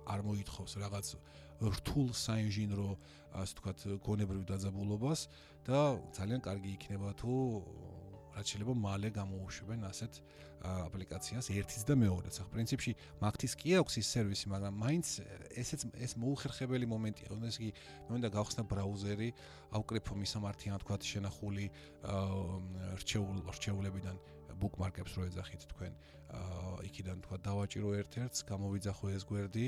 არ 0.08 0.20
მოითხოვს 0.28 0.74
რაღაც 0.84 1.08
რთულ 1.58 2.10
საინჟინრო, 2.14 2.90
ასე 3.34 3.54
თქვათ, 3.58 3.80
გონებრივ 4.06 4.44
დაძაბულობას 4.50 5.20
და 5.66 5.98
ძალიან 6.14 6.42
კარგი 6.46 6.70
იქნება 6.78 7.12
თუ 7.18 7.34
რაც 8.38 8.46
შეიძლება 8.54 8.74
მალე 8.78 9.10
გამოუშვებენ 9.18 9.82
ასეთ 9.90 10.14
აპლიკაციას 10.68 11.50
ერთიც 11.54 11.82
და 11.90 11.94
მეორეც. 11.98 12.36
ახ 12.42 12.48
პრინციპში 12.54 12.92
მაგთის 13.22 13.54
კი 13.58 13.70
აქვს 13.82 13.94
ის 14.02 14.08
სერვისი, 14.14 14.46
მაგრამ 14.54 14.74
მაინც 14.78 15.08
ესეც 15.58 15.82
ეს 16.06 16.12
მოუხერხებელი 16.22 16.86
მომენტია. 16.94 17.28
უნდა 17.34 17.48
ისე 17.50 17.72
მე 18.10 18.14
უნდა 18.18 18.30
გავხსნა 18.38 18.64
ბრაუზერი, 18.66 19.30
ავკრიფო 19.78 20.12
მისამართიან 20.22 20.78
თქვა 20.82 20.96
შენახული 21.02 21.66
რჩეულ 23.02 23.38
რჩეულებიდან 23.58 24.16
ბუკმარკებს 24.58 25.14
რო 25.18 25.24
ეძახით 25.30 25.62
თქვენ. 25.72 25.94
აა 26.28 26.78
იქიდან 26.90 27.18
თქვა 27.24 27.38
დავაჭირო 27.46 27.90
ერთ-ერთს, 28.02 28.40
გამოვიძახო 28.50 29.06
ეს 29.14 29.24
გვერდი 29.30 29.66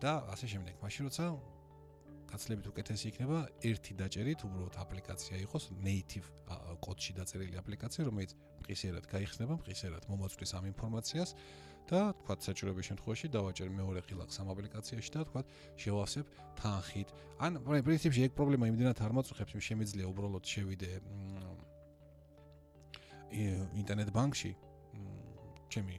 და 0.00 0.12
ასე 0.32 0.46
შემდეგ. 0.52 0.74
მაშინ 0.82 1.02
როცა 1.08 1.24
გაცლებით 2.30 2.66
უკეთესი 2.72 3.06
იქნება 3.12 3.38
ერთი 3.70 3.92
დაჭერით 4.00 4.40
უბრალოდ 4.46 4.74
აპლიკაცია 4.82 5.36
იყოს 5.46 5.64
native 5.86 6.28
კოდში 6.84 7.12
დაწერილი 7.18 7.56
აპლიკაცია 7.62 8.06
რომელიც 8.08 8.32
მყისიერად 8.62 9.04
გაიხსნება 9.12 9.54
მყისიერად 9.62 10.08
მომაწვდის 10.10 10.52
ამ 10.58 10.64
ინფორმაციას 10.72 11.30
და 11.86 12.00
თქვა 12.18 12.34
საჭიროების 12.42 12.86
შემთხვევაში 12.90 13.26
დავაჭერ 13.30 13.68
მეორე 13.70 14.00
ხილაკს 14.06 14.36
ამ 14.42 14.48
აპლიკაციაში 14.54 15.10
და 15.14 15.20
თქვა 15.30 15.42
შევასებ 15.78 16.26
თანხით. 16.58 17.08
ან 17.38 17.52
პრინციპში 17.62 18.20
ეგ 18.26 18.32
პრობლემა 18.34 18.64
იმდენად 18.74 18.98
არ 19.06 19.12
მოწუხებს 19.14 19.52
იმ 19.54 19.62
შემიძლია 19.70 20.06
უბრალოდ 20.10 20.44
შევიდე 20.50 20.90
ინტერნეტ 23.80 24.10
ბანკში. 24.10 24.52
ჩემი 25.70 25.96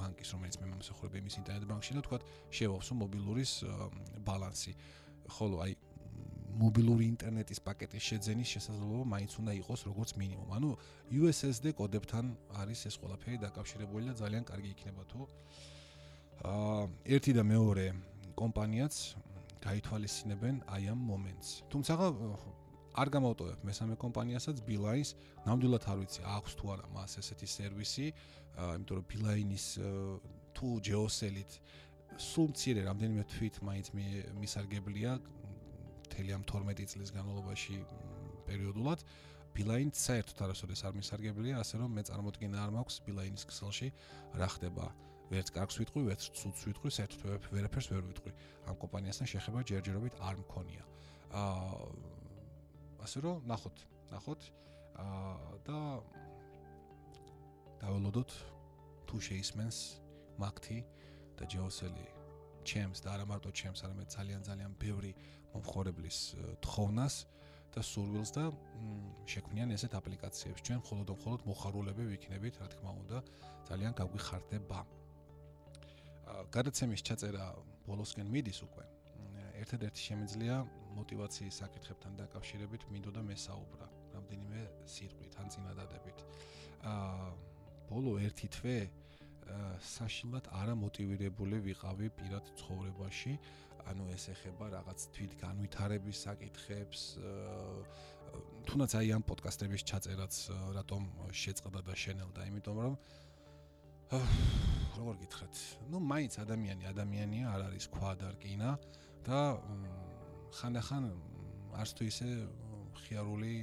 ბანკის 0.00 0.32
რომელიც 0.32 0.56
მე 0.60 0.66
მომსახურები 0.72 1.16
იმის 1.20 1.36
ინტერნეტ 1.44 1.64
ბანკში 1.68 1.92
და 1.96 2.02
თქვა 2.06 2.18
შევავსო 2.56 2.92
მობილურის 3.04 3.52
ბალანსი 4.24 4.72
ხოლო 5.36 5.56
აი 5.64 5.72
მობილური 6.60 7.06
ინტერნეტის 7.08 7.60
პაკეტის 7.64 8.04
შეძენის 8.10 8.48
შესაძლებლობა 8.54 9.04
მაინც 9.14 9.32
უნდა 9.40 9.52
იყოს 9.60 9.80
როგორც 9.88 10.10
მინიმუმ. 10.20 10.50
ანუ 10.56 10.70
USSD 11.20 11.72
კოდებთან 11.80 12.24
არის 12.60 12.80
ეს 12.90 12.94
ყველაფერი 13.00 13.38
დაკავშირებული 13.46 14.04
და 14.10 14.14
ძალიან 14.22 14.44
კარგი 14.50 14.68
იქნება 14.74 15.02
თუ 15.10 15.20
აა 16.40 16.82
ერთი 17.16 17.32
და 17.38 17.42
მეორე 17.44 17.86
კომპანიაც 18.40 18.94
გაითვალისწინებენ 19.60 20.54
აი 20.74 20.84
ამ 20.92 21.00
მომენტს. 21.10 21.48
თუმცა 21.72 21.92
არ 23.00 23.08
გამოვტოვებ 23.14 23.58
მესამე 23.68 23.94
კომპანიასაც 24.02 24.56
Beeline-ს, 24.66 25.14
ნამდვილად 25.46 25.84
არ 25.86 25.98
ვიცი 26.00 26.20
აქვს 26.36 26.52
თუ 26.58 26.64
არა 26.74 26.86
მას 26.96 27.12
ესეთი 27.22 27.46
სერვისი, 27.56 28.06
იმიტომ 28.58 28.96
რომ 28.98 29.04
Beeline-ის 29.10 29.66
თუ 30.56 30.66
Geosel-ით 30.86 31.52
სულ 32.18 32.50
მცირე 32.52 32.82
რამდენიმე 32.88 33.24
თვით 33.30 33.60
მაინც 33.66 33.90
მისარგებლია 34.40 35.12
მთელი 35.20 36.34
ამ 36.36 36.42
12 36.48 36.90
წლის 36.90 37.12
განმავლობაში 37.14 37.76
პერიოდულად. 38.48 39.04
ბილაინ 39.54 39.90
საერთოდ 39.94 40.42
არასოდეს 40.46 40.82
არ 40.86 40.94
მისარგებლია 40.98 41.58
ასე 41.62 41.78
რომ 41.82 41.94
მე 41.98 42.02
წარმოდგენა 42.06 42.58
არ 42.64 42.70
მაქვს 42.76 42.96
ბილაინის 43.06 43.44
ქსელში 43.50 43.88
რა 44.38 44.48
ხდება? 44.54 44.86
ვერც 45.30 45.50
კარგს 45.54 45.76
ვიტყვი 45.78 46.02
ვერც 46.06 46.22
ცუდს 46.34 46.62
ვიტყვი 46.66 46.90
საერთოდ 46.90 47.50
ვერაფერს 47.54 47.88
ვერ 47.90 48.02
ვიტყვი. 48.10 48.32
ამ 48.66 48.76
კომპანიასთან 48.82 49.26
შეხება 49.30 49.62
ჯერჯერობით 49.70 50.14
არ 50.18 50.36
მქონია. 50.42 50.82
აა 51.30 51.82
ასე 53.06 53.18
რომ 53.26 53.36
ნახოთ 53.46 53.76
ნახოთ. 54.10 54.40
აა 54.98 55.34
და 55.66 55.78
დაველოდოთ 57.80 58.30
თუ 59.06 59.16
შეისმენს 59.26 59.78
მაგთი 60.42 60.78
და 61.40 61.44
ჯეოსელი 61.48 62.06
ჩემს 62.64 63.00
და 63.00 63.16
არა 63.16 63.24
მარტო 63.24 63.50
ჩემს, 63.56 63.80
არამედ 63.84 64.08
ძალიან 64.12 64.40
ძალიან 64.44 64.72
ბევრი 64.76 65.12
მომხმარებლის 65.54 66.18
თხოვნას 66.60 67.14
და 67.72 67.80
სურვილს 67.80 68.30
და 68.36 68.44
შექმნიან 69.32 69.72
ესეთ 69.76 69.92
აპლიკაციებს. 69.96 70.60
ჩვენ 70.66 70.78
მხოლოდ 70.84 71.08
მხოლოდ 71.16 71.40
მოხარულები 71.48 72.04
ვიქნებით, 72.12 72.54
რა 72.60 72.68
თქმა 72.74 72.90
უნდა, 73.00 73.18
ძალიან 73.68 73.92
გაგვიხარდება. 73.96 74.80
გადაცემის 76.54 77.00
ჩაწერა 77.08 77.44
ბოლოსკენ 77.88 78.28
მიდის 78.28 78.60
უკვე. 78.66 78.84
ერთადერთი 79.60 80.00
შემიძლია 80.00 80.56
мотивაციის 80.96 81.54
საკითხებთან 81.62 82.12
დაკავშირებით 82.16 82.82
მინდოდა 82.92 83.20
მესაუბრა 83.28 83.86
რამდენიმე 84.14 84.60
სიტყვით 84.88 85.34
ან 85.36 85.46
წინადადებით. 85.52 86.18
აა 86.80 87.28
ბოლო 87.90 88.12
ერთი 88.24 88.48
თვე 88.56 88.76
აა 88.88 89.09
არა 90.60 90.74
მოტივირებული 90.76 91.56
ვიყავი 91.66 92.08
პირად 92.18 92.44
ცხოვრებაში. 92.60 93.32
ანუ 93.90 94.04
ეს 94.14 94.24
ეხება 94.34 94.66
რაღაც 94.76 95.00
თვით 95.14 95.32
განვითარების 95.40 96.16
საკითხებს. 96.26 97.00
თუნდაც 98.68 98.92
აი 99.00 99.08
ამ 99.16 99.22
პოდკასტების 99.26 99.82
ჩაწერაც 99.88 100.34
რატომ 100.76 101.02
შეწყდა 101.32 101.80
და 101.88 101.94
შენელდა, 101.96 102.40
იმიტომ 102.50 102.76
რომ 102.84 102.94
როგორ 105.00 105.14
გითხრათ, 105.22 105.54
ну, 105.90 105.96
მაინც 106.02 106.34
ადამიანი 106.44 106.84
ადამიანია, 106.92 107.46
არ 107.54 107.60
არის 107.70 107.86
ქვა 107.94 108.12
და 108.20 108.28
რკინა 108.36 108.70
და 109.24 109.40
ხანდახან 110.60 111.04
არც 111.78 111.90
თუ 111.96 112.02
ისე 112.10 112.28
ხიარული 113.06 113.54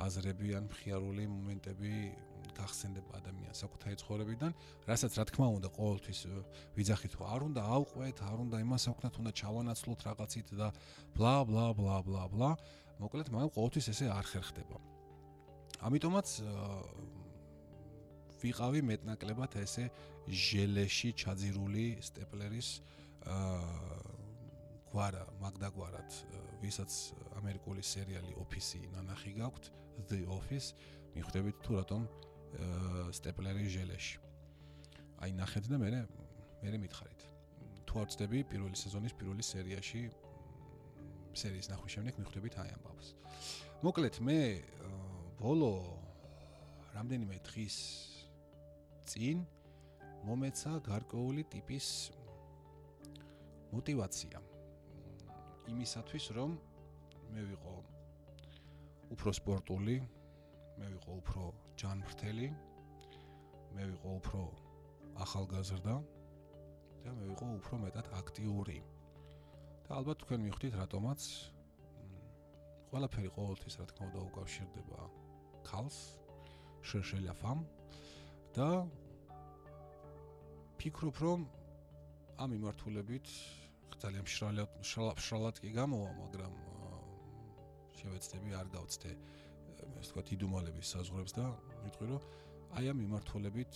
აზრები 0.00 0.48
ან 0.58 0.66
ხიარული 0.72 1.24
მომენტები 1.28 1.92
გახსენდება 2.56 3.10
ადამიანს 3.20 3.58
საკუთარი 3.62 3.96
ცხოვრებიდან, 4.02 4.52
რასაც 4.88 5.12
რა 5.18 5.24
თქმა 5.30 5.46
უნდა 5.56 5.68
ყოველთვის 5.76 6.20
ვიძახით, 6.76 7.12
რომ 7.18 7.26
არ 7.32 7.40
უნდა 7.48 7.62
ავყვეთ, 7.76 8.16
არ 8.28 8.38
უნდა 8.46 8.56
იმას 8.64 8.84
აქვთ, 8.92 9.14
უნდა 9.22 9.32
ჩავანაცვლოთ 9.40 10.00
რაღაცით 10.08 10.48
და 10.60 10.68
ბლა 11.16 11.36
ბლა 11.48 11.66
ბლა 11.78 11.96
ბლა 12.06 12.24
ბლა. 12.32 12.50
მოკლედ, 13.02 13.28
მაგრამ 13.34 13.50
ყოველთვის 13.56 13.86
ესე 13.92 14.06
არ 14.12 14.26
ხერხდება. 14.30 14.76
ამიტომაც 15.82 16.28
ვიყავი 18.42 18.80
მეტნაკლებად 18.86 19.52
ესე 19.62 19.90
ჟელეში 20.28 21.10
ჩაძირული 21.18 21.86
სტეპლერის 22.02 22.68
აა 23.26 24.12
გვარა, 24.92 25.24
მაგდა 25.40 25.68
გვარად, 25.72 26.10
ვისაც 26.60 26.92
ამერიკული 27.40 27.80
სერიალი 27.80 28.34
Office 28.42 28.82
ნანახი 28.92 29.32
გაქვთ, 29.40 29.64
The 30.10 30.20
Office, 30.28 30.76
მიხვდებით 31.16 31.56
თუ 31.64 31.72
რატომ 31.80 32.04
სტეპლერი 33.18 33.66
ჟელეში. 33.68 34.16
აი 35.22 35.30
ნახეთ 35.38 35.64
და 35.70 35.76
მე 35.78 35.90
მე 36.62 36.78
მითხარით. 36.78 37.22
თუ 37.86 37.94
არ 38.00 38.08
ცდები, 38.12 38.38
პირველი 38.48 38.76
სეზონის 38.78 39.12
პირველი 39.18 39.42
სერიაში 39.42 40.02
სერიის 41.36 41.68
ნახვის 41.72 41.92
შემდეგ 41.96 42.14
მიხვდებით 42.20 42.54
აი 42.60 42.70
ამ 42.76 42.80
ბაბას. 42.86 43.08
მოკლედ 43.82 44.14
მე 44.20 44.38
ბოლო 45.40 45.72
რამდენიმე 46.94 47.36
დღის 47.48 47.76
წინ 49.08 49.44
მომეცა 50.28 50.72
გარკვეული 50.86 51.42
ტიპის 51.52 51.86
мотиваცია 53.72 54.38
იმისათვის, 55.72 56.24
რომ 56.36 56.50
მე 57.32 57.42
ვიყო 57.48 57.74
უფრო 59.16 59.30
სპორტული, 59.40 59.96
მე 60.78 60.86
ვიყო 60.94 61.12
უფრო 61.20 61.42
ჯანმრთელი. 61.80 62.48
მე 63.72 63.84
ვიყო 63.90 64.10
უფრო 64.20 64.40
ახალგაზრდა 65.24 65.94
და 67.04 67.10
მე 67.18 67.24
ვიყო 67.32 67.46
უფრო 67.58 67.74
მეტად 67.84 68.06
აქტიური. 68.20 68.78
და 69.86 69.90
ალბათ 69.98 70.22
თქვენ 70.22 70.40
მიხვდით 70.46 70.74
რატომაც 70.78 71.20
ყველაფერი 72.92 73.30
ყოველთვის 73.34 73.74
რა 73.80 73.86
თქმა 73.90 74.04
უნდა 74.08 74.20
უკავშირდება 74.28 75.00
ქალს 75.68 75.98
შერშელა 76.90 77.34
ფამ 77.40 77.64
და 78.56 78.68
ფიქრობ 80.80 81.16
რომ 81.24 81.46
ამ 82.44 82.54
იმართულებით 82.58 83.32
ძალიან 84.02 84.26
შრალად 84.34 85.22
შრალად 85.24 85.60
კი 85.64 85.70
გამოვა 85.78 86.10
მაგრამ 86.20 86.54
შევეცდები 88.00 88.56
არ 88.60 88.72
გავწდე 88.76 89.12
ეს 90.02 90.10
თქვა 90.10 90.22
იდუმალების 90.34 90.86
საზღვრებს 90.92 91.32
და 91.38 91.44
ვიტყვი 91.86 92.06
რომ 92.10 92.22
აი 92.78 92.84
ამ 92.90 92.98
მიმართულებით 93.02 93.72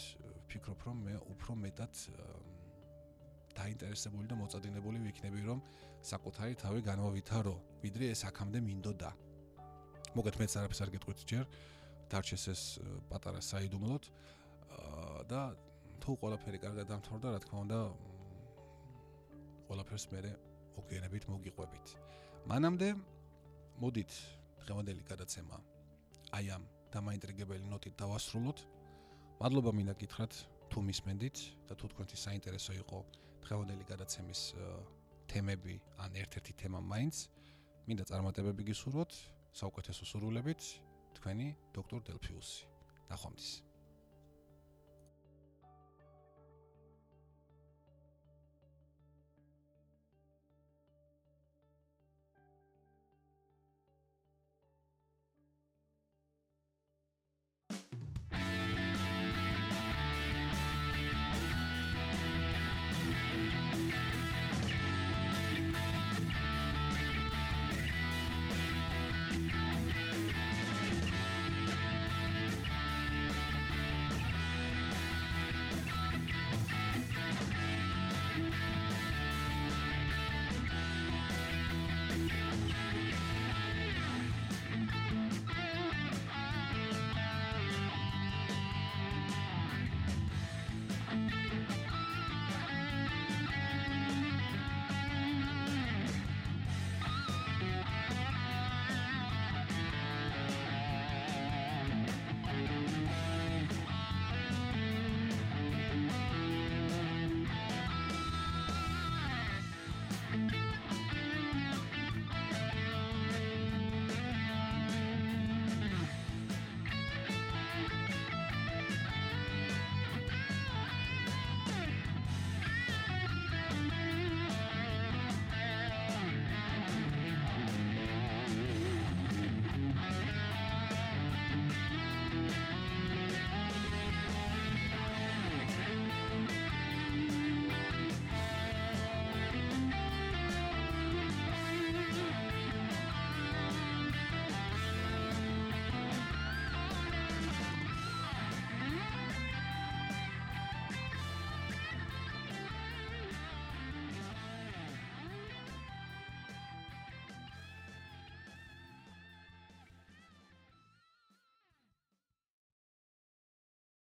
ფიქრობ 0.51 0.81
რომ 0.87 0.97
მე 1.07 1.15
უფრო 1.33 1.53
მეტად 1.63 1.95
დაინტერესებული 3.57 4.27
და 4.31 4.37
მოწადინებული 4.41 4.99
ვიქნები 5.07 5.41
რომ 5.47 5.61
საკუთარი 6.11 6.59
თავი 6.61 6.81
განვავითარო 6.87 7.55
ვიდრე 7.83 8.11
ეს 8.15 8.23
აქამდე 8.31 8.59
მინდოდა. 8.69 9.11
მოგეთ 10.17 10.37
მეც 10.41 10.53
არაფერს 10.57 10.81
არ 10.85 10.91
გეტყვით 10.97 11.21
ჯერ 11.31 11.45
დარჩეს 12.11 12.45
ეს 12.53 12.63
პატარა 13.11 13.41
საიდუმლოდ 13.41 14.05
და 15.31 15.41
თუ 16.01 16.11
ყველაფერი 16.21 16.59
კარგად 16.65 16.87
დამთავრდა 16.91 17.29
რა 17.37 17.39
თქმა 17.45 17.59
უნდა 17.67 17.79
ყველაფერს 19.69 20.05
მე 20.13 20.21
მოგენებით 20.77 21.25
მოგიყვებით. 21.33 21.87
მანამდე 22.51 22.89
მოდით 23.83 24.13
დღევანდელი 24.63 25.03
გადაცემა 25.11 25.76
აი 26.35 26.47
ამ 26.57 26.65
დამაინტრიგებელი 26.91 27.67
ნოტით 27.71 27.95
დავასრულოთ. 28.01 28.59
მადლობა 29.43 29.71
მინდა 29.77 29.95
გითხრათ 30.01 30.33
თუ 30.71 30.79
მისმენდით 30.89 31.37
და 31.69 31.75
თუ 31.79 31.87
თქვენთვის 31.93 32.25
საინტერესო 32.27 32.73
იყო 32.83 32.99
დღევანდელი 33.45 33.85
გადაცემის 33.93 34.41
თემები 35.31 35.75
ან 36.03 36.11
ერთ-ერთი 36.23 36.53
თემა 36.63 36.81
მაინც 36.83 37.17
მინდა 37.87 38.05
წარმატებები 38.11 38.63
გისურვოთ 38.73 39.13
საუკეთესო 39.61 40.05
სურვილებით 40.11 40.63
თქვენი 41.21 41.49
დოქტორ 41.77 42.01
დელფიუსი. 42.11 42.67
ნახვამდის. 43.11 43.66